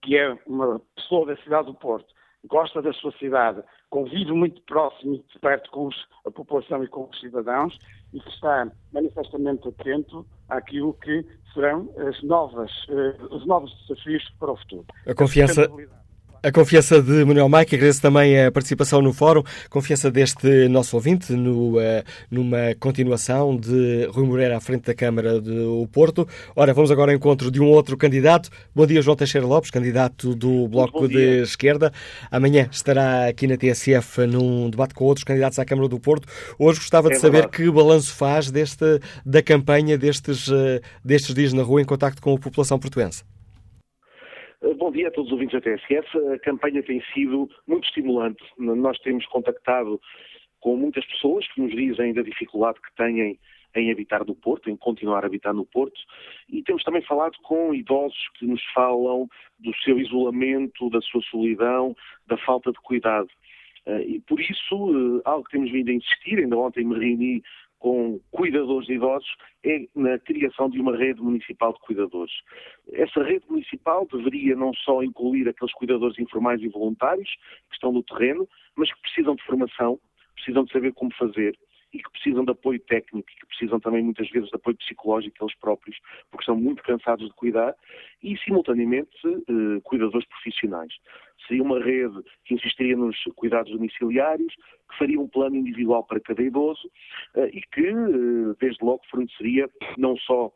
[0.01, 2.15] que é uma pessoa da cidade do Porto,
[2.47, 6.89] gosta da sua cidade, convive muito próximo e de perto com os, a população e
[6.89, 7.77] com os cidadãos
[8.13, 14.53] e que está manifestamente atento àquilo que serão as novas, uh, os novos desafios para
[14.53, 14.87] o futuro.
[15.07, 15.69] A confiança.
[16.43, 21.35] A confiança de Manuel Maica, agradeço também a participação no fórum, confiança deste nosso ouvinte
[21.35, 26.27] no, uh, numa continuação de Rui Moreira à frente da Câmara do Porto.
[26.57, 28.49] Ora, vamos agora ao encontro de um outro candidato.
[28.75, 31.93] Bom dia, João Teixeira Lopes, candidato do Bloco de Esquerda.
[32.31, 36.27] Amanhã estará aqui na TSF num debate com outros candidatos à Câmara do Porto.
[36.59, 37.57] Hoje gostava é de saber verdade.
[37.59, 42.35] que balanço faz deste, da campanha destes, uh, destes dias na rua em contacto com
[42.35, 43.25] a população portuense.
[44.63, 46.19] Eh, bom dia a todos os ouvintes da TSF.
[46.35, 48.43] A campanha tem sido muito estimulante.
[48.59, 50.01] Nós temos contactado
[50.61, 53.39] com muitas pessoas que nos dizem da dificuldade que têm
[53.75, 55.99] em habitar no Porto, em continuar a habitar no Porto,
[56.49, 59.29] e temos também falado com idosos que nos falam
[59.61, 61.95] do seu isolamento, da sua solidão,
[62.27, 63.29] da falta de cuidado.
[63.87, 67.43] Eh, e por isso, eh, algo que temos vindo a insistir, ainda ontem me reuni
[67.81, 69.29] com cuidadores de idosos
[69.65, 72.33] é na criação de uma rede municipal de cuidadores.
[72.93, 77.29] Essa rede municipal deveria não só incluir aqueles cuidadores informais e voluntários
[77.69, 79.99] que estão no terreno, mas que precisam de formação,
[80.35, 81.59] precisam de saber como fazer
[81.93, 85.55] e que precisam de apoio técnico, que precisam também muitas vezes de apoio psicológico eles
[85.57, 85.99] próprios,
[86.31, 87.75] porque estão muito cansados de cuidar,
[88.23, 90.93] e simultaneamente eh, cuidadores profissionais.
[91.47, 96.43] Seria uma rede que insistiria nos cuidados domiciliários, que faria um plano individual para cada
[96.43, 96.91] idoso
[97.35, 100.53] eh, e que, eh, desde logo, forneceria não só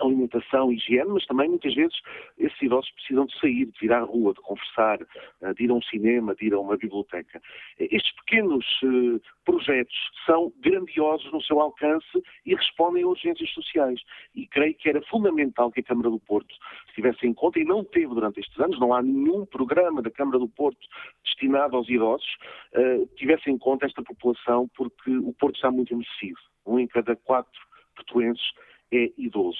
[0.00, 1.96] alimentação, higiene, mas também muitas vezes
[2.38, 4.98] esses idosos precisam de sair, de ir à rua, de conversar,
[5.42, 7.40] eh, de ir a um cinema, de ir a uma biblioteca.
[7.78, 9.96] Estes pequenos uh, projetos
[10.26, 12.06] são grandiosos no seu alcance
[12.44, 14.00] e respondem a urgências sociais.
[14.34, 16.54] E creio que era fundamental que a Câmara do Porto
[16.94, 20.38] tivesse em conta, e não teve durante estes anos, não há nenhum programa da Câmara
[20.38, 20.78] do Porto
[21.24, 22.28] destinado aos idosos,
[22.74, 26.38] uh, tivesse em conta esta população, porque o Porto está muito envelhecido.
[26.66, 27.60] Um em cada quatro
[27.94, 28.44] portuenses
[28.92, 29.58] é idoso.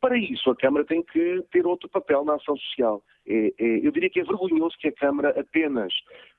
[0.00, 3.02] Para isso, a Câmara tem que ter outro papel na ação social.
[3.26, 5.92] É, é, eu diria que é vergonhoso que a Câmara apenas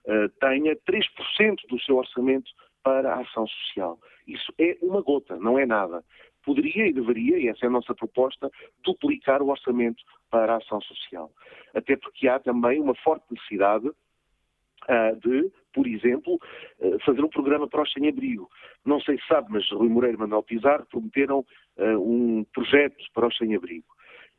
[0.05, 2.49] uh, tenha 3% do seu orçamento
[2.83, 3.99] para a ação social.
[4.27, 6.03] Isso é uma gota, não é nada.
[6.45, 8.49] Poderia e deveria, e essa é a nossa proposta,
[8.83, 11.31] duplicar o orçamento para a ação social.
[11.73, 16.39] Até porque há também uma forte necessidade uh, de, por exemplo,
[16.79, 18.49] uh, fazer um programa para os sem-abrigo.
[18.83, 21.45] Não sei se sabe, mas Rui Moreira e Manuel Pizarro prometeram
[21.77, 23.85] uh, um projeto para os sem-abrigo.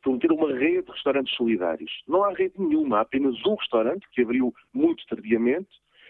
[0.01, 1.91] Prometeram uma rede de restaurantes solidários.
[2.05, 5.69] Não há rede nenhuma, há apenas um restaurante que abriu muito tardiamente.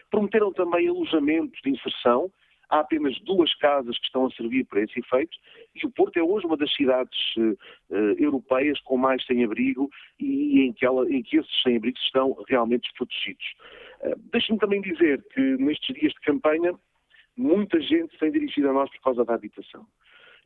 [0.09, 2.31] Prometeram também alojamentos de inserção
[2.69, 5.37] há apenas duas casas que estão a servir para esse efeito
[5.75, 9.89] e o Porto é hoje uma das cidades uh, europeias com mais sem-abrigo
[10.19, 13.45] e em que, ela, em que esses sem-abrigos estão realmente desprotegidos.
[14.01, 16.73] Uh, Deixe-me também dizer que nestes dias de campanha
[17.35, 19.85] muita gente tem dirigido a nós por causa da habitação.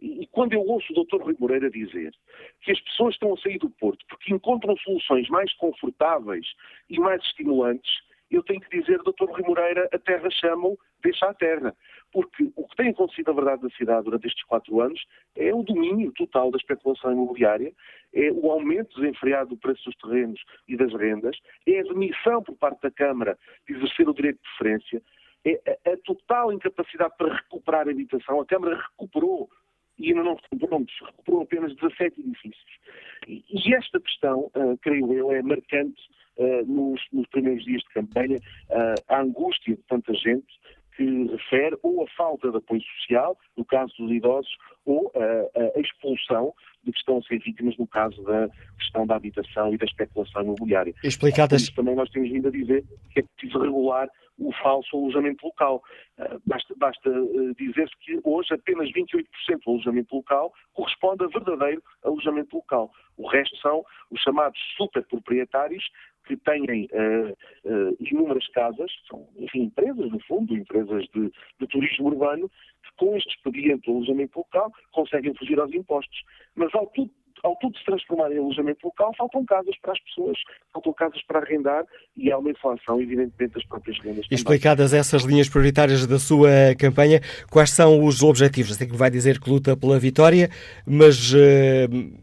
[0.01, 1.23] E quando eu ouço o Dr.
[1.23, 2.13] Rui Moreira dizer
[2.61, 6.45] que as pessoas estão a sair do Porto porque encontram soluções mais confortáveis
[6.89, 9.29] e mais estimulantes, eu tenho que dizer, Dr.
[9.29, 11.73] Rui Moreira, a terra chama-o, deixa a terra
[12.13, 15.03] porque o que tem acontecido, na verdade, na cidade durante estes quatro anos
[15.35, 17.73] é o domínio total da especulação imobiliária,
[18.13, 21.35] é o aumento desenfreado do preço dos terrenos e das rendas,
[21.67, 23.37] é a demissão por parte da Câmara
[23.67, 25.01] de exercer o direito de preferência,
[25.43, 28.39] é a, total incapacidade para recuperar a habitação.
[28.39, 29.49] A Câmara recuperou
[29.97, 32.79] e ainda não recuperou, recuperou apenas 17 edifícios.
[33.27, 36.01] E, esta questão, uh, creio eu, é marcante
[36.37, 40.53] uh, nos, nos, primeiros dias de campanha, uh, a angústia de tanta gente
[40.95, 44.51] que refere ou a falta de apoio social, no caso dos idosos,
[44.85, 49.15] ou a, a expulsão de que estão a ser vítimas no caso da questão da
[49.15, 50.93] habitação e da especulação imobiliária.
[51.03, 51.69] Explicadas.
[51.69, 55.81] Também nós temos vindo a dizer que é preciso regular o falso alojamento local.
[56.17, 59.23] Uh, basta, basta uh, dizer-se que hoje apenas 28%
[59.63, 62.91] do alojamento local corresponde a verdadeiro alojamento local.
[63.15, 65.83] O resto são os chamados superproprietários
[66.25, 67.31] que têm uh,
[67.65, 72.49] uh, inúmeras casas, são enfim, empresas, no fundo, empresas de, de turismo urbano,
[72.83, 76.23] que com este expediente do alojamento local conseguem fugir aos impostos.
[76.55, 77.11] Mas ao tudo,
[77.43, 80.37] ao tudo se transformar em alojamento local, faltam casas para as pessoas,
[80.71, 84.25] faltam casas para arrendar e há uma inflação, evidentemente, das próprias rendas.
[84.31, 84.99] Explicadas também.
[84.99, 86.49] essas linhas prioritárias da sua
[86.79, 87.19] campanha,
[87.51, 88.75] quais são os objetivos?
[88.75, 90.49] Sei que vai dizer que luta pela vitória,
[90.85, 91.33] mas.
[91.33, 92.22] Uh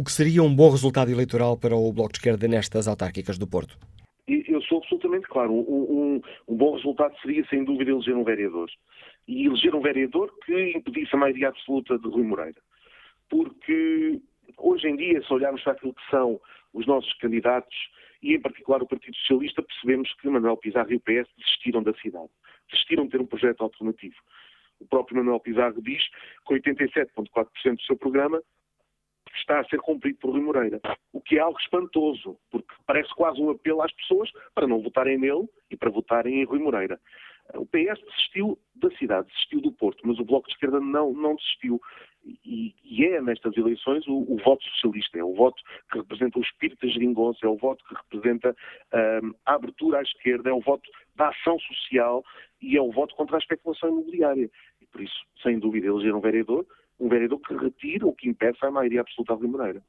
[0.00, 3.46] o que seria um bom resultado eleitoral para o Bloco de Esquerda nestas autárquicas do
[3.46, 3.76] Porto?
[4.26, 5.52] Eu sou absolutamente claro.
[5.52, 8.70] Um, um, um bom resultado seria, sem dúvida, eleger um vereador.
[9.28, 12.62] E eleger um vereador que impedisse a maioria absoluta de Rui Moreira.
[13.28, 14.18] Porque
[14.56, 16.40] hoje em dia, se olharmos para aquilo que são
[16.72, 17.76] os nossos candidatos,
[18.22, 21.92] e, em particular, o Partido Socialista, percebemos que Manuel Pizarro e o PS desistiram da
[21.94, 22.30] cidade,
[22.70, 24.16] desistiram de ter um projeto alternativo.
[24.80, 26.02] O próprio Manuel Pizarro diz
[26.46, 28.42] que 87,4% do seu programa
[29.36, 30.80] está a ser cumprido por Rui Moreira,
[31.12, 35.18] o que é algo espantoso, porque parece quase um apelo às pessoas para não votarem
[35.18, 37.00] nele e para votarem em Rui Moreira.
[37.54, 41.34] O PS desistiu da cidade, desistiu do Porto, mas o Bloco de Esquerda não, não
[41.34, 41.80] desistiu.
[42.24, 46.42] E, e é nestas eleições o, o, voto socialista, é o voto que representa o
[46.42, 48.54] espírito da geringonça, é o voto que representa
[49.22, 52.22] um, a abertura à esquerda, é o voto da ação social
[52.60, 54.50] e é o voto contra a especulação imobiliária.
[54.80, 56.66] E por isso, sem dúvida, eleger um vereador,
[57.00, 59.82] um vereador que retira ou que impeça a maioria absoluta de Moreira.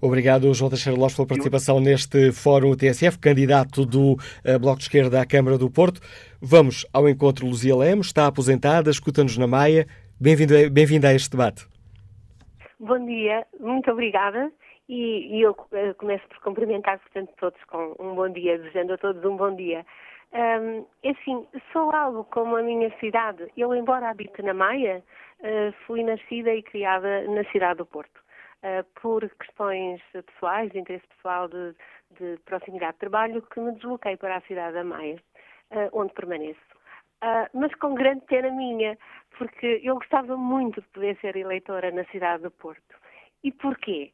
[0.00, 5.20] Obrigado, João Teixeira Lopes, pela participação neste Fórum TSF, candidato do uh, Bloco de Esquerda
[5.20, 6.00] à Câmara do Porto.
[6.42, 9.86] Vamos ao encontro Luzia Lemos, está aposentada, escuta-nos na Maia.
[10.20, 11.66] Bem-vindo bem a este debate.
[12.80, 14.50] Bom dia, muito obrigada.
[14.88, 18.98] E, e eu uh, começo por cumprimentar, portanto, todos com um bom dia, desejando a
[18.98, 19.84] todos um bom dia.
[20.32, 23.46] Um, assim, sou algo como a minha cidade.
[23.56, 25.02] Eu, embora habite na Maia,
[25.86, 28.20] fui nascida e criada na cidade do Porto.
[28.58, 31.76] Uh, por questões pessoais, de interesse pessoal de,
[32.18, 35.14] de, proximidade de trabalho, que me desloquei para a cidade da Maia,
[35.70, 36.60] uh, onde permaneço.
[37.54, 38.98] mas com grande pena minha,
[39.38, 42.96] porque eu gostava muito de poder ser eleitora na cidade do Porto.
[43.44, 44.12] E porquê?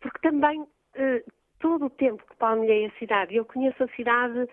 [0.00, 0.66] Porque também
[1.58, 4.46] todo o tempo que palmilhei a cidade, eu conheço a cidade,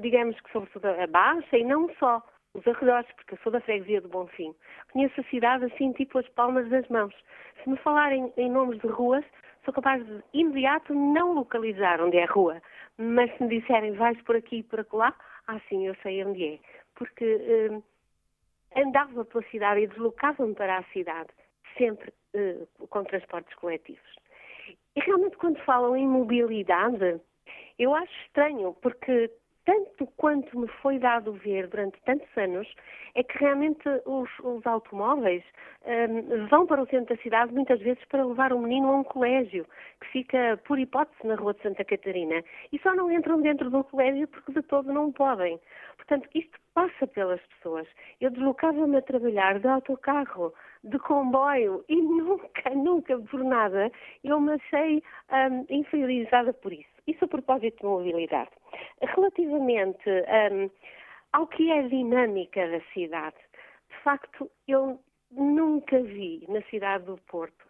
[0.00, 2.22] digamos que sobretudo a Baixa, e não só,
[2.54, 4.54] os arredores, porque eu sou da freguesia do Bonfim.
[4.92, 7.14] Conheço a cidade assim, tipo as palmas das mãos.
[7.62, 9.24] Se me falarem em nomes de ruas,
[9.64, 12.60] sou capaz de imediato não localizar onde é a rua.
[12.96, 15.14] Mas se me disserem vais por aqui e por acolá,
[15.46, 16.58] ah sim, eu sei onde é.
[16.94, 21.28] Porque eh, andava pela cidade e deslocava-me para a cidade,
[21.76, 24.16] sempre eh, com transportes coletivos.
[24.96, 27.20] E realmente quando falam em mobilidade,
[27.78, 29.30] eu acho estranho, porque
[29.68, 32.66] tanto quanto me foi dado ver durante tantos anos,
[33.14, 35.44] é que realmente os, os automóveis
[35.84, 39.04] um, vão para o centro da cidade muitas vezes para levar um menino a um
[39.04, 39.66] colégio,
[40.00, 42.42] que fica, por hipótese, na Rua de Santa Catarina.
[42.72, 45.60] E só não entram dentro do colégio porque de todo não podem.
[45.98, 47.86] Portanto, isto passa pelas pessoas.
[48.22, 53.92] Eu deslocava-me a trabalhar de autocarro, de comboio, e nunca, nunca, por nada,
[54.24, 56.97] eu me achei um, inferiorizada por isso.
[57.08, 58.50] Isso a propósito de mobilidade.
[59.00, 60.70] Relativamente um,
[61.32, 63.36] ao que é a dinâmica da cidade,
[63.88, 65.00] de facto, eu
[65.30, 67.66] nunca vi na cidade do Porto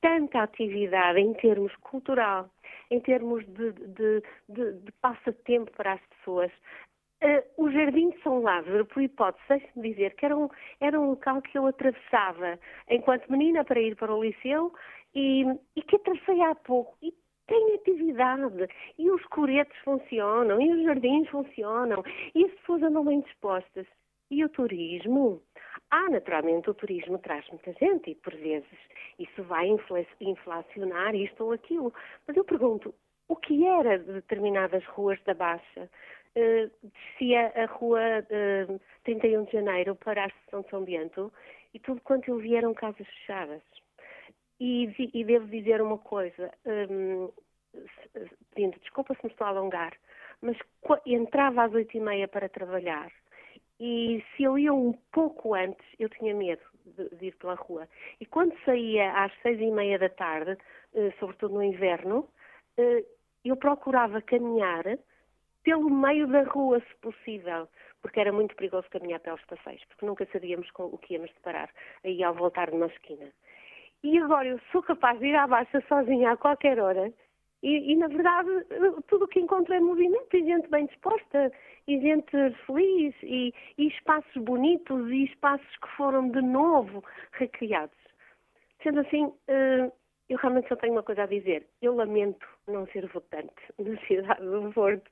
[0.00, 2.48] tanta atividade em termos cultural,
[2.90, 6.50] em termos de, de, de, de passatempo para as pessoas.
[7.22, 10.48] Uh, o Jardim de São Lázaro, por hipótese, deixe-me dizer que era um,
[10.80, 12.58] era um local que eu atravessava
[12.88, 14.72] enquanto menina para ir para o liceu
[15.14, 16.96] e, e que atravessei há pouco.
[17.02, 17.12] E
[17.48, 18.68] tem atividade
[18.98, 23.86] e os coretos funcionam e os jardins funcionam e as pessoas andam bem dispostas.
[24.30, 25.42] E o turismo?
[25.90, 28.78] Ah, naturalmente o turismo traz muita gente e por vezes
[29.18, 29.68] isso vai
[30.20, 31.92] inflacionar isto ou aquilo.
[32.26, 32.94] Mas eu pergunto,
[33.26, 35.90] o que era de determinadas ruas da Baixa?
[36.36, 41.32] Uh, descia a rua uh, eh, 31 de Janeiro para a Estação de São Bento
[41.72, 43.62] e tudo quanto eu vi eram casas fechadas.
[44.60, 47.30] E, e devo dizer uma coisa, um,
[48.54, 49.92] pedindo desculpa se me estou a alongar,
[50.40, 50.56] mas
[51.06, 53.10] entrava às oito e meia para trabalhar
[53.80, 57.88] e se eu ia um pouco antes, eu tinha medo de, de ir pela rua.
[58.20, 60.58] E quando saía às seis e meia da tarde,
[60.94, 62.28] uh, sobretudo no inverno,
[62.78, 63.06] uh,
[63.44, 64.98] eu procurava caminhar
[65.62, 67.68] pelo meio da rua, se possível,
[68.02, 71.70] porque era muito perigoso caminhar pelos passeios, porque nunca sabíamos com o que íamos deparar
[72.04, 73.30] aí ao voltar numa esquina.
[74.02, 77.12] E agora eu sou capaz de ir à baixa sozinha a qualquer hora
[77.62, 78.48] e, e, na verdade,
[79.08, 81.50] tudo o que encontro é movimento e gente bem disposta,
[81.88, 82.30] e gente
[82.66, 87.96] feliz, e, e, espaços bonitos, e espaços que foram de novo recriados.
[88.82, 89.90] Sendo assim, eh,
[90.28, 91.66] eu realmente só tenho uma coisa a dizer.
[91.82, 95.10] Eu lamento não ser votante na cidade do Porto,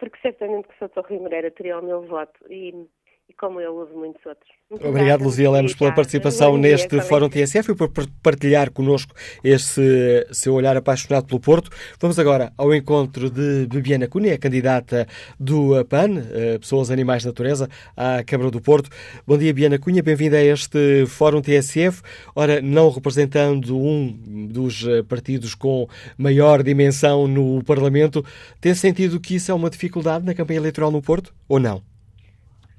[0.00, 0.88] porque certamente que Sr.
[0.88, 2.40] Torre Moreira teria o meu voto.
[2.50, 2.88] E
[3.28, 4.50] e como eu uso muitos outros.
[4.70, 7.90] Muito Obrigado, Luzia Lemos, pela participação neste Fórum TSF e por
[8.22, 11.70] partilhar connosco esse seu olhar apaixonado pelo Porto.
[11.98, 15.06] Vamos agora ao encontro de Bibiana Cunha, candidata
[15.38, 18.90] do PAN, eh, Pessoas, Animais, Natureza, à Câmara do Porto.
[19.26, 22.02] Bom dia, Bibiana Cunha, bem-vinda a este Fórum TSF.
[22.34, 28.24] Ora, não representando um dos eh, partidos com maior dimensão no Parlamento,
[28.60, 31.93] tem sentido que isso é uma dificuldade na campanha eleitoral no Porto ou não?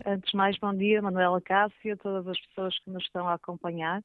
[0.07, 3.33] Antes de mais, bom dia, Manuela Cássio, a todas as pessoas que nos estão a
[3.33, 4.03] acompanhar.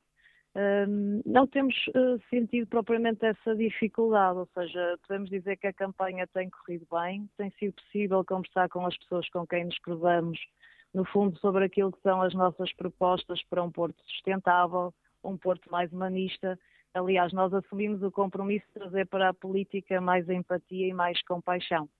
[1.27, 6.49] não temos uh, sentido propriamente essa dificuldade, ou seja, podemos dizer que a campanha tem
[6.49, 10.39] corrido bem, tem sido possível conversar com as pessoas com quem nos cruzamos,
[10.95, 15.71] no fundo, sobre aquilo que são as nossas propostas para um porto sustentável, um porto
[15.71, 16.59] mais humanista.
[16.95, 21.91] Aliás, nós assumimos o compromisso de trazer para a política mais empatia e mais compaixão.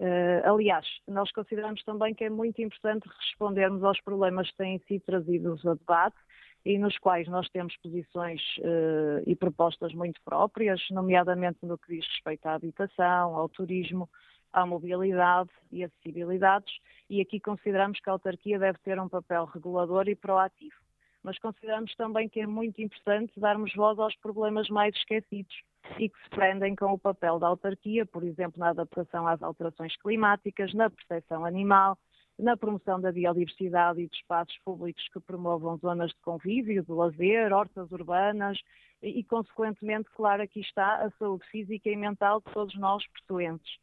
[0.00, 5.02] Uh, aliás, nós consideramos também que é muito importante respondermos aos problemas que têm sido
[5.02, 6.16] trazidos a debate
[6.64, 12.06] e nos quais nós temos posições uh, e propostas muito próprias, nomeadamente no que diz
[12.06, 14.08] respeito à habitação, ao turismo,
[14.50, 16.72] à mobilidade e acessibilidades,
[17.10, 20.76] e aqui consideramos que a autarquia deve ter um papel regulador e proativo.
[21.22, 25.54] Mas consideramos também que é muito importante darmos voz aos problemas mais esquecidos
[25.98, 29.94] e que se prendem com o papel da autarquia, por exemplo, na adaptação às alterações
[29.96, 31.98] climáticas, na proteção animal,
[32.38, 37.52] na promoção da biodiversidade e de espaços públicos que promovam zonas de convívio, de lazer,
[37.52, 38.58] hortas urbanas
[39.02, 43.78] e, consequentemente, claro, aqui está a saúde física e mental de todos nós portuenses.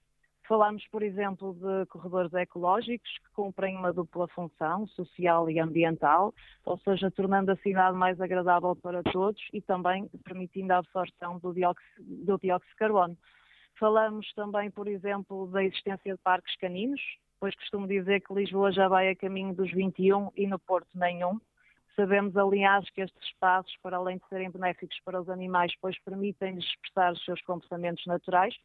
[0.48, 6.34] Falamos, por exemplo, de corredores ecológicos que cumprem uma dupla função, social e ambiental,
[6.64, 11.54] ou seja, tornando a cidade mais agradável para todos e também permitindo a absorção do
[11.54, 13.18] dióxido, do dióxido de carbono.
[13.78, 17.02] Falamos também, por exemplo, da existência de parques caninos,
[17.42, 21.40] pois costumo dizer que Lisboa já vai a caminho dos 21 e no Porto nenhum.
[21.98, 26.64] Sabemos, aliás, que estes espaços, para além de serem benéficos para os animais, pois permitem-lhes
[26.64, 28.56] expressar os seus comportamentos naturais,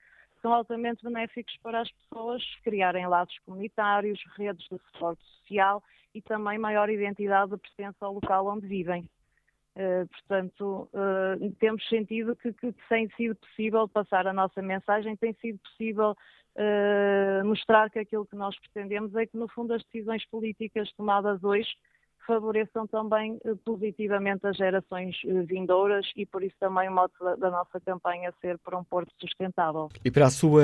[0.43, 5.83] são altamente benéficos para as pessoas criarem laços comunitários, redes de suporte social
[6.15, 9.09] e também maior identidade de pertença ao local onde vivem.
[9.75, 15.33] Uh, portanto, uh, temos sentido que, que tem sido possível passar a nossa mensagem, tem
[15.41, 16.15] sido possível
[16.57, 21.43] uh, mostrar que aquilo que nós pretendemos é que, no fundo, as decisões políticas tomadas
[21.43, 21.71] hoje
[22.27, 27.37] favoreçam também uh, positivamente as gerações uh, vindouras e por isso também o modo da,
[27.37, 29.89] da, nossa campanha ser para um Porto sustentável.
[30.05, 30.63] E para a sua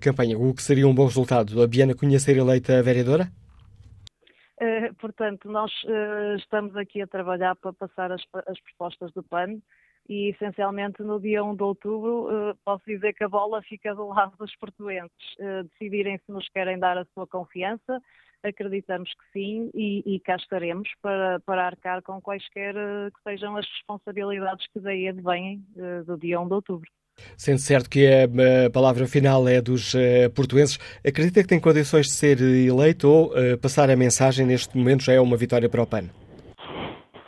[0.00, 1.62] campanha, o que seria um bom resultado?
[1.62, 3.28] A Biana Cunha ser eleita vereadora?
[4.98, 5.70] portanto, nós
[6.38, 9.58] estamos aqui a trabalhar para passar as, as propostas do PAN
[10.08, 14.06] e essencialmente no dia 1 de outubro uh, posso dizer que a bola fica do
[14.06, 18.00] lado dos portuenses, decidirem se nos querem dar a sua confiança,
[18.44, 23.56] acreditamos que sim e, e cá estaremos para, para arcar com quaisquer uh, que sejam
[23.56, 25.64] as responsabilidades que daí advêm
[26.06, 26.90] do dia 1 de outubro.
[27.36, 29.92] Sendo certo que a, palavra final é dos
[30.34, 33.32] portuenses, acredita que tem condições de ser eleito ou
[33.62, 36.10] passar a mensagem neste momento já é uma vitória para o PAN?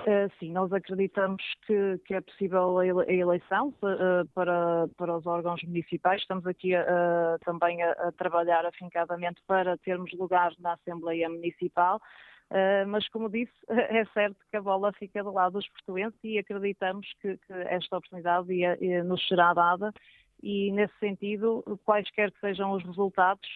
[0.07, 5.61] Uh, sim, nós acreditamos que, que é possível a eleição uh, para, para os órgãos
[5.65, 6.21] municipais.
[6.23, 12.01] Estamos aqui uh, também a, a, trabalhar afincadamente para termos lugar na Assembleia Municipal.
[12.87, 17.13] mas, como disse, é certo que a bola fica do lado dos portuenses e acreditamos
[17.21, 19.93] que, que esta oportunidade ia, ia nos será dada
[20.43, 23.49] e, nesse sentido, quaisquer que sejam os resultados,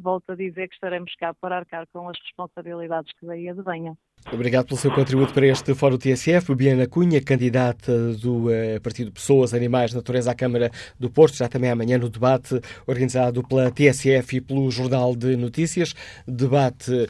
[0.00, 3.96] volto a dizer que estaremos cá para arcar com as responsabilidades que daí advenham.
[4.32, 6.54] Obrigado pelo seu contributo para este Fórum TSF.
[6.54, 11.70] Biana Cunha, candidata do uh, Partido Pessoas, Animais, Natureza à Câmara do Porto, já também
[11.70, 15.94] amanhã no debate organizado pela TSF e pelo Jornal de Notícias.
[16.26, 17.08] Debate uh,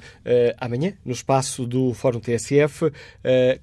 [0.61, 2.91] amanhã no espaço do Fórum TSF uh,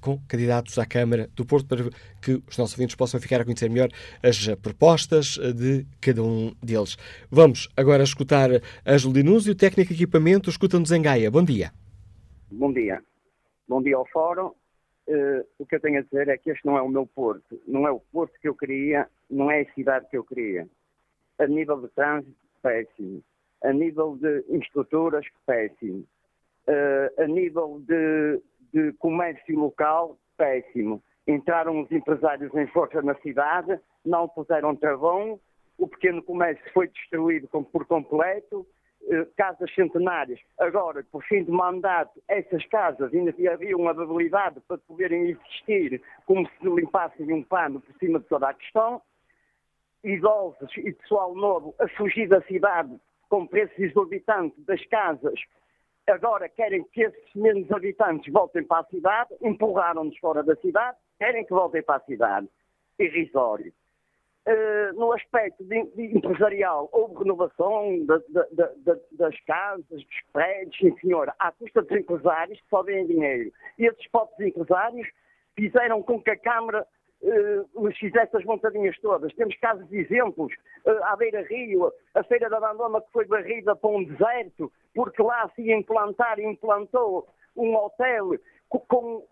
[0.00, 1.84] com candidatos à Câmara do Porto para
[2.22, 3.88] que os nossos ouvintes possam ficar a conhecer melhor
[4.22, 6.96] as propostas de cada um deles.
[7.30, 8.50] Vamos agora escutar
[8.84, 11.30] a Julinúzio, técnico de equipamento, escuta-nos em Gaia.
[11.30, 11.72] Bom dia.
[12.50, 13.02] Bom dia.
[13.68, 14.52] Bom dia ao Fórum.
[15.08, 17.60] Uh, o que eu tenho a dizer é que este não é o meu Porto.
[17.66, 20.68] Não é o Porto que eu queria, não é a cidade que eu queria.
[21.38, 23.22] A nível de trânsito, péssimo.
[23.64, 26.04] A nível de infraestruturas, péssimo.
[26.68, 28.40] Uh, a nível de,
[28.72, 31.02] de comércio local, péssimo.
[31.26, 35.38] Entraram os empresários em força na cidade, não puseram travão,
[35.78, 38.66] o pequeno comércio foi destruído por completo,
[39.08, 40.40] eh, casas centenárias.
[40.58, 46.48] Agora, por fim de mandato, essas casas ainda haviam uma habilidade para poderem existir como
[46.48, 49.02] se limpassem um pano por cima de toda a questão.
[50.04, 52.96] Idosos e pessoal novo a fugir da cidade
[53.28, 55.40] com preços exorbitantes das casas.
[56.08, 61.44] Agora querem que esses menos habitantes voltem para a cidade, empurraram-nos fora da cidade, querem
[61.44, 62.48] que voltem para a cidade.
[62.98, 63.72] Irrisório.
[64.44, 68.04] Uh, no aspecto de, de empresarial, houve renovação
[69.12, 73.52] das casas, dos prédios, sim senhor, à custa dos empresários que só dinheiro.
[73.78, 75.08] E esses próprios empresários
[75.54, 76.84] fizeram com que a Câmara
[77.22, 79.32] uh, fizesse as montadinhas todas.
[79.34, 80.52] Temos casos de exemplos,
[80.86, 85.48] uh, à beira-rio, a Feira da Bandoma que foi barrida para um deserto, porque lá
[85.54, 87.26] se implantar implantou
[87.56, 88.30] um hotel
[88.68, 89.26] com, com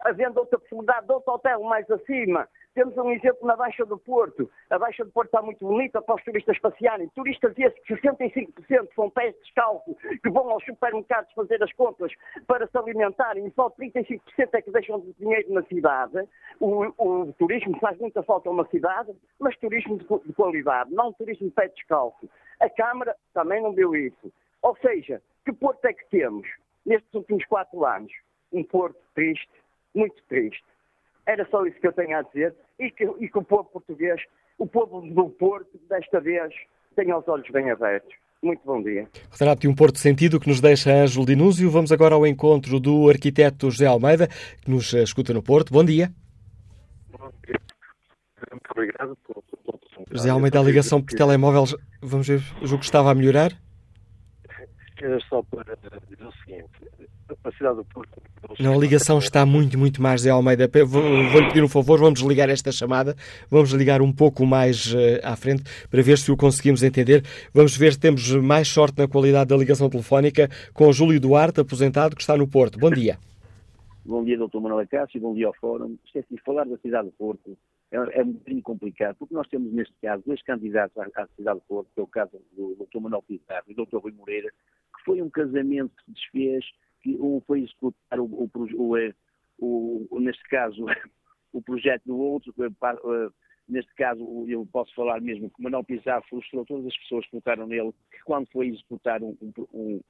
[0.00, 2.48] havendo outra possibilidade de outro hotel mais acima.
[2.74, 4.50] Temos um exemplo na Baixa do Porto.
[4.68, 7.08] A Baixa do Porto está muito bonita para os turistas passearem.
[7.14, 12.12] Turistas esses que 65% são pés descalços que vão aos supermercados fazer as compras
[12.48, 14.20] para se alimentarem e só 35%
[14.52, 16.28] é que deixam de dinheiro na cidade.
[16.58, 21.12] O, o, turismo faz muita falta a uma cidade, mas turismo de, de qualidade, não
[21.12, 22.28] turismo de pé descalço.
[22.60, 24.32] A Câmara também não deu isso.
[24.62, 26.48] Ou seja, que Porto é que temos
[26.84, 28.12] nestes últimos quatro anos?
[28.52, 29.52] Um Porto triste,
[29.94, 30.73] muito triste.
[31.26, 34.20] Era só isso que eu tenho a dizer e que, e que o povo português,
[34.58, 36.52] o povo do Porto, desta vez,
[36.94, 38.14] tenha os olhos bem abertos.
[38.42, 39.08] Muito bom dia.
[39.30, 41.70] Retrato de um Porto Sentido que nos deixa Ângelo Dinúzio.
[41.70, 44.28] Vamos agora ao encontro do arquiteto José Almeida,
[44.62, 45.72] que nos escuta no Porto.
[45.72, 46.12] Bom dia.
[47.10, 47.58] Bom dia.
[48.50, 49.44] Muito obrigado pelo,
[50.10, 51.64] José Almeida, a ligação por telemóvel,
[52.00, 53.52] vamos ver, o jogo estava a melhorar?
[55.00, 56.68] Era só para dizer o seguinte,
[57.42, 58.22] a cidade do Porto...
[58.60, 60.70] Não, a ligação está muito, muito mais, José Almeida.
[60.86, 63.16] Vou-lhe pedir um favor, vamos ligar esta chamada,
[63.50, 67.24] vamos ligar um pouco mais uh, à frente para ver se o conseguimos entender.
[67.52, 71.60] Vamos ver se temos mais sorte na qualidade da ligação telefónica com o Júlio Duarte,
[71.60, 72.78] aposentado, que está no Porto.
[72.78, 73.18] Bom dia.
[74.04, 74.60] Bom dia, Dr.
[74.60, 75.96] Manuel Cássio, bom dia ao Fórum.
[76.04, 77.56] Esqueci de falar da cidade do Porto.
[77.90, 81.58] É, é um bocadinho complicado, porque nós temos, neste caso, dois candidatos à, à cidade
[81.58, 83.00] do Porto, que é o caso do Dr.
[83.00, 83.96] Manuel Pizarro e do Dr.
[83.96, 84.52] Rui Moreira,
[85.04, 86.64] foi um casamento que desfez,
[87.02, 89.14] que um foi executar o, o, o, é,
[89.58, 90.84] o neste caso,
[91.52, 92.54] o projeto do outro,
[93.68, 97.36] neste caso, eu posso falar mesmo que o Manuel Pizarro frustrou todas as pessoas que
[97.36, 99.36] votaram nele, que quando foi executar um,
[99.72, 100.00] um,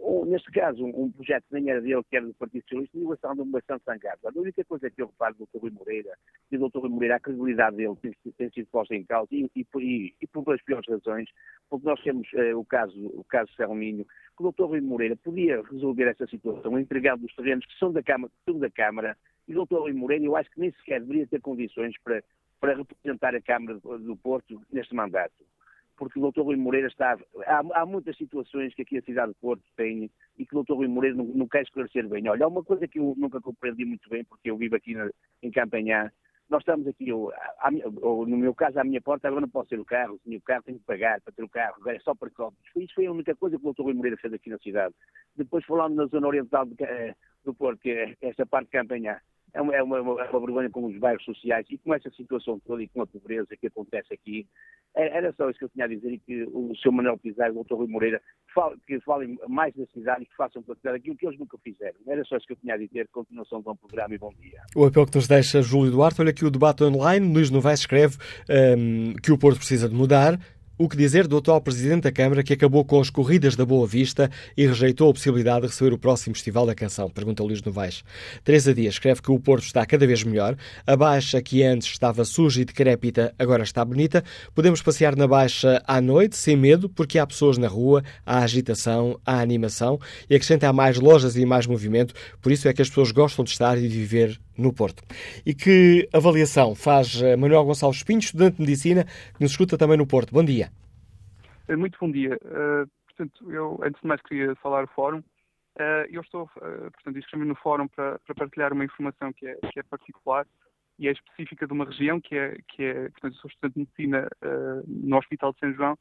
[0.00, 3.04] ou, neste caso, um, um, projeto nem era dele, que era do Partido Socialista, e
[3.04, 4.24] eles andam bastante sangados.
[4.24, 5.60] A única coisa que eu reparo do Dr.
[5.60, 6.16] Rui Moreira,
[6.50, 6.78] e do Dr.
[6.78, 10.26] Rui Moreira, a credibilidade dele tem, tem sido posta em causa, e, e, e, e
[10.26, 11.28] por duas piores razões,
[11.68, 14.06] porque nós temos eh, o caso o caso Selminho,
[14.36, 14.64] que o Dr.
[14.64, 18.58] Rui Moreira podia resolver essa situação entregando os terrenos que são da Câmara, que são
[18.58, 19.16] da Câmara,
[19.46, 19.76] e o Dr.
[19.76, 22.22] Rui Moreira, eu acho que nem sequer deveria ter condições para,
[22.58, 25.44] para representar a Câmara do Porto neste mandato
[26.00, 26.40] porque o Dr.
[26.40, 27.14] Rui Moreira está.
[27.46, 30.72] Há, há, muitas situações que aqui a cidade de Porto tem e que o Dr.
[30.72, 32.26] Rui Moreira não, não, quer esclarecer bem.
[32.26, 35.10] Olha, há uma coisa que eu nunca compreendi muito bem, porque eu vivo aqui na,
[35.42, 36.10] em Campanhã.
[36.48, 37.68] Nós estamos aqui, eu, a,
[38.00, 40.40] ou, no meu caso, à minha porta, agora não posso ter o carro, se o
[40.40, 42.64] carro tenho que pagar para ter o carro, agora é só para cópias.
[42.74, 43.82] Isso foi a única coisa que o Dr.
[43.82, 44.94] Rui Moreira fez aqui na cidade.
[45.36, 47.14] Depois, falando na zona oriental de, eh,
[47.44, 49.20] do Porto, que é esta parte de Campanhã,
[49.52, 52.60] é uma, é uma, é uma vergonha com os bairros sociais e com essa situação
[52.66, 54.46] toda e com a pobreza que acontece aqui.
[54.94, 56.92] É, era só isso que eu tinha a dizer e que o Sr.
[56.92, 57.74] Manuel Pizarro e o Dr.
[57.74, 58.20] Rui Moreira
[58.86, 61.94] que falem mais da cidade e que façam para cidade aquilo que eles nunca fizeram.
[62.06, 63.08] Era só isso que eu tinha a dizer.
[63.08, 64.60] Continuação de um programa e bom dia.
[64.74, 66.20] O apelo que nos deixa Júlio Duarte.
[66.20, 67.32] Olha aqui o debate online.
[67.32, 68.16] Luís Novaes escreve
[68.76, 70.38] um, que o Porto precisa de mudar.
[70.82, 73.86] O que dizer do atual Presidente da Câmara que acabou com as corridas da Boa
[73.86, 77.10] Vista e rejeitou a possibilidade de receber o próximo Festival da Canção?
[77.10, 78.02] Pergunta Luís Novaes.
[78.42, 80.56] Teresa Dias escreve que o Porto está cada vez melhor.
[80.86, 84.24] A Baixa, que antes estava suja e decrépita, agora está bonita.
[84.54, 89.20] Podemos passear na Baixa à noite, sem medo, porque há pessoas na rua, há agitação,
[89.26, 90.00] há animação
[90.30, 92.14] e acrescenta há mais lojas e mais movimento.
[92.40, 95.02] Por isso é que as pessoas gostam de estar e de viver no Porto.
[95.44, 99.96] E que avaliação faz eh, Manuel Gonçalves Pinho, estudante de Medicina, que nos escuta também
[99.96, 100.32] no Porto.
[100.32, 100.70] Bom dia.
[101.68, 102.36] Eh, muito bom dia.
[102.44, 105.18] Uh, portanto, eu, antes de mais, queria falar o fórum.
[105.78, 109.54] Uh, eu estou, uh, portanto, inscrevi no fórum para, para, partilhar uma informação que é,
[109.72, 110.46] que é particular
[110.98, 114.28] e é específica de uma região, que é, que é portanto, sou estudante de Medicina
[114.86, 115.98] no Hospital de São João,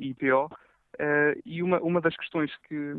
[0.00, 0.48] IPO,
[1.00, 2.94] Uh, e uma, uma das questões que,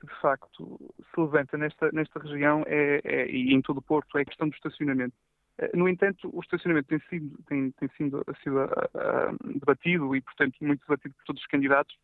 [0.00, 4.16] que, de facto se levanta nesta, nesta região é, é, e em todo o Porto
[4.16, 5.14] é a questão do estacionamento.
[5.60, 10.56] Uh, no entanto, o estacionamento tem sido, tem, tem sido, sido uh, debatido e, portanto,
[10.62, 11.94] muito debatido por todos os candidatos.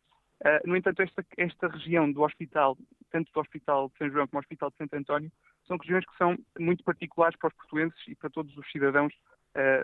[0.65, 2.77] no entanto, esta, esta região do hospital,
[3.09, 5.31] tanto do Hospital de São João como do Hospital de Santo António,
[5.67, 9.13] são regiões que são muito particulares para os portuenses e para todos os cidadãos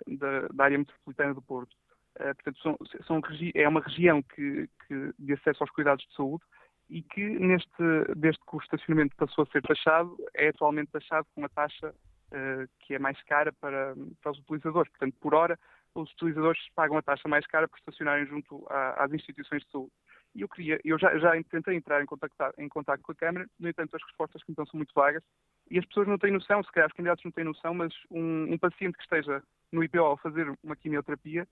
[0.08, 1.76] da, da área metropolitana do Porto.
[2.20, 3.22] Uh, portanto, são, são,
[3.54, 6.44] é uma região que, que, de acesso aos cuidados de saúde
[6.90, 7.84] e que, neste,
[8.16, 12.70] desde que o estacionamento passou a ser taxado, é atualmente taxado com uma taxa uh,
[12.80, 14.90] que é mais cara para, para os utilizadores.
[14.92, 15.60] Portanto, por hora,
[15.94, 19.92] os utilizadores pagam a taxa mais cara por estacionarem junto a, às instituições de saúde.
[20.36, 23.48] E eu queria, eu já, já tentei entrar em contato, em contato com a Câmara,
[23.60, 25.24] no entanto, as respostas que me dão são muito vagas
[25.70, 28.54] e as pessoas não têm noção, se calhar os candidatos não têm noção, mas um,
[28.54, 29.42] um paciente que esteja
[29.72, 31.48] no IPO a fazer uma quimioterapia eh,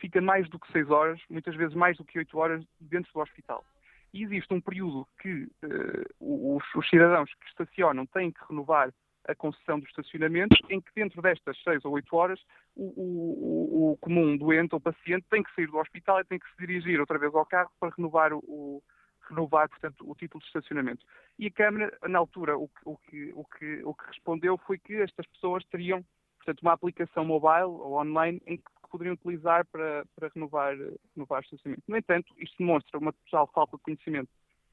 [0.00, 3.20] fica mais do que seis horas, muitas vezes mais do que oito horas dentro do
[3.20, 3.64] hospital.
[4.12, 8.92] E existe um período que uh, os, os, cidadãos que estacionam têm que renovar
[9.26, 12.40] a concessão do estacionamento, em que dentro destas seis ou oito horas
[12.74, 16.48] o, o, o, comum doente ou paciente tem que sair do hospital e tem que
[16.48, 18.82] se dirigir outra vez ao carro para renovar o,
[19.28, 21.04] renovar, portanto, o título de estacionamento.
[21.38, 24.78] E a Câmara, na altura, o que, o que, o que, o que respondeu foi
[24.78, 26.02] que estas pessoas teriam,
[26.38, 30.76] portanto, uma aplicação mobile ou online em que poderiam utilizar para, para renovar,
[31.14, 31.84] renovar o estacionamento.
[31.86, 34.30] No entanto, isto demonstra uma total falta de conhecimento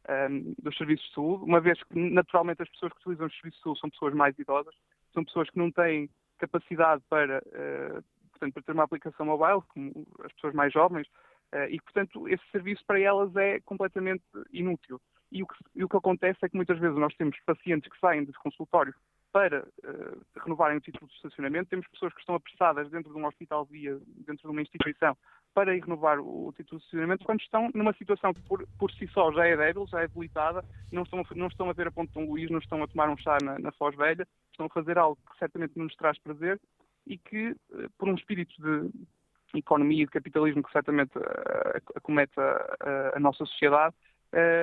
[0.10, 3.58] um, dos serviços de saúde, uma vez que naturalmente as pessoas que utilizam os serviços
[3.58, 4.76] de saúde são pessoas mais idosas,
[5.14, 10.08] são pessoas que não têm capacidade para, uh, portanto, para ter uma aplicação mobile, como
[10.24, 11.08] as pessoas mais jovens,
[11.54, 15.02] uh, e portanto esse serviço para elas é completamente inútil.
[15.32, 18.00] E o, que, e o que acontece é que muitas vezes nós temos pacientes que
[18.00, 18.96] saem dos consultórios
[19.36, 23.26] para uh, renovarem o título de estacionamento, temos pessoas que estão apressadas dentro de um
[23.26, 25.18] hospital via, dentro de uma instituição,
[25.54, 28.90] para ir renovar o, o título de estacionamento, quando estão numa situação que por, por
[28.92, 31.92] si só já é débil, já é debilitada, não estão, não estão a ver a
[31.92, 34.68] Ponte de um Luís, não estão a tomar um chá na, na Foz Velha, estão
[34.68, 36.58] a fazer algo que certamente não nos traz prazer
[37.06, 42.40] e que, uh, por um espírito de economia e de capitalismo que certamente uh, acomete
[42.40, 43.94] a, a, a nossa sociedade,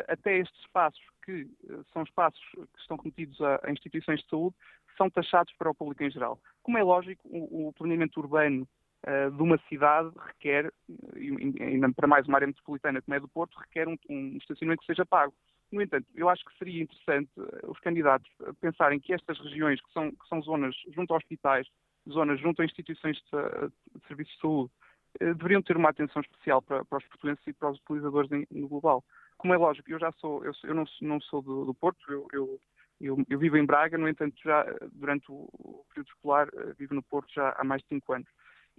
[0.09, 4.57] até estes espaços, que uh, são espaços que estão cometidos a, a, instituições de saúde,
[4.97, 6.39] são taxados para o público em geral.
[6.63, 8.69] Como é lógico, o, o planeamento urbano
[9.07, 10.73] uh, de uma cidade requer,
[11.61, 14.87] ainda para mais uma área metropolitana como é do Porto, requer um, um estacionamento que
[14.87, 15.33] seja pago.
[15.71, 17.31] No entanto, eu acho que seria interessante
[17.63, 18.31] os candidatos
[18.61, 21.67] pensarem que estas regiões, que são, que são zonas junto a hospitais,
[22.07, 24.73] zonas junto a instituições de, de serviços de saúde,
[25.19, 28.69] deveriam ter uma atenção especial para, para os portugueses e para os utilizadores em, no
[28.69, 29.03] global
[29.43, 32.29] como é lógico, eu já sou, eu, eu não, não, sou do, do Porto, eu,
[32.33, 32.61] eu,
[33.01, 36.95] eu, eu, vivo em Braga, no entanto, já durante o, o, período escolar eh, vivo
[36.95, 38.29] no Porto já há mais de 5 anos.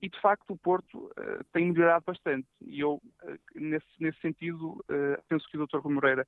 [0.02, 2.48] E, de facto, o Porto uh, tem melhorado bastante.
[2.61, 5.80] E eu, uh, nesse, nesse sentido, uh, penso que o Dr.
[5.80, 6.26] Rui Moreira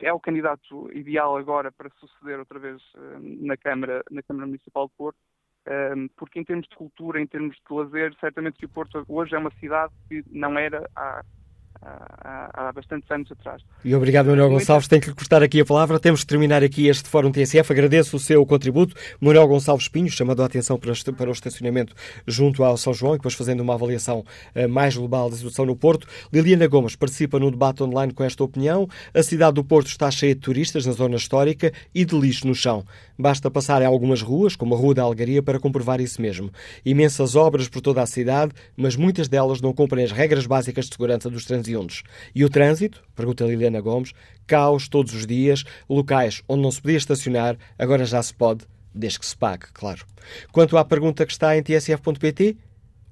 [0.00, 2.82] é o candidato ideal agora para suceder outra vez
[3.20, 5.18] na, Câmara, na Câmara Municipal de Porto,
[6.16, 9.38] porque em termos de cultura, em termos de lazer, certamente que o Porto hoje é
[9.38, 11.22] uma cidade que não era há
[11.82, 13.62] há, há bastantes anos atrás.
[13.84, 14.88] E obrigado, Manuel Gonçalves.
[14.88, 15.98] Tenho que lhe cortar aqui a palavra.
[16.00, 17.72] Temos de terminar aqui este Fórum TSF.
[17.72, 18.94] Agradeço o seu contributo.
[19.20, 21.94] Manuel Gonçalves Pinho, chamando a atenção para o estacionamento
[22.26, 24.24] junto ao São João e depois fazendo uma avaliação
[24.54, 26.06] eh, mais global da situação no Porto.
[26.32, 28.88] Liliana Gomes participa no debate online com esta opinião.
[29.14, 32.54] A cidade do Porto está cheia de turistas na zona histórica e de lixo no
[32.54, 32.84] chão.
[33.18, 36.50] Basta passar em algumas ruas, como a Rua da Algaria, para comprovar isso mesmo.
[36.84, 40.92] Imensas obras por toda a cidade, mas muitas delas não cumprem as regras básicas de
[40.92, 42.02] segurança dos transeuntes.
[42.34, 43.02] E o trânsito?
[43.14, 44.12] Pergunta Liliana Gomes.
[44.46, 48.64] Caos todos os dias, locais onde não se podia estacionar, agora já se pode,
[48.94, 50.06] desde que se pague, claro.
[50.52, 52.56] Quanto à pergunta que está em tsf.pt,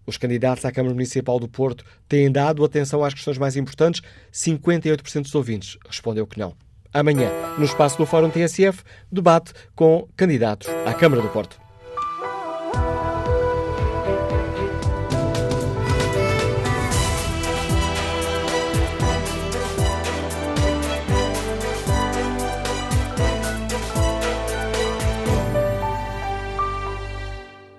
[0.06, 4.00] os candidatos à Câmara Municipal do Porto têm dado atenção às questões mais importantes?
[4.32, 6.54] 58% dos ouvintes respondeu que não.
[6.92, 7.28] Amanhã,
[7.58, 11.63] no espaço do Fórum TSF, debate com candidatos à Câmara do Porto.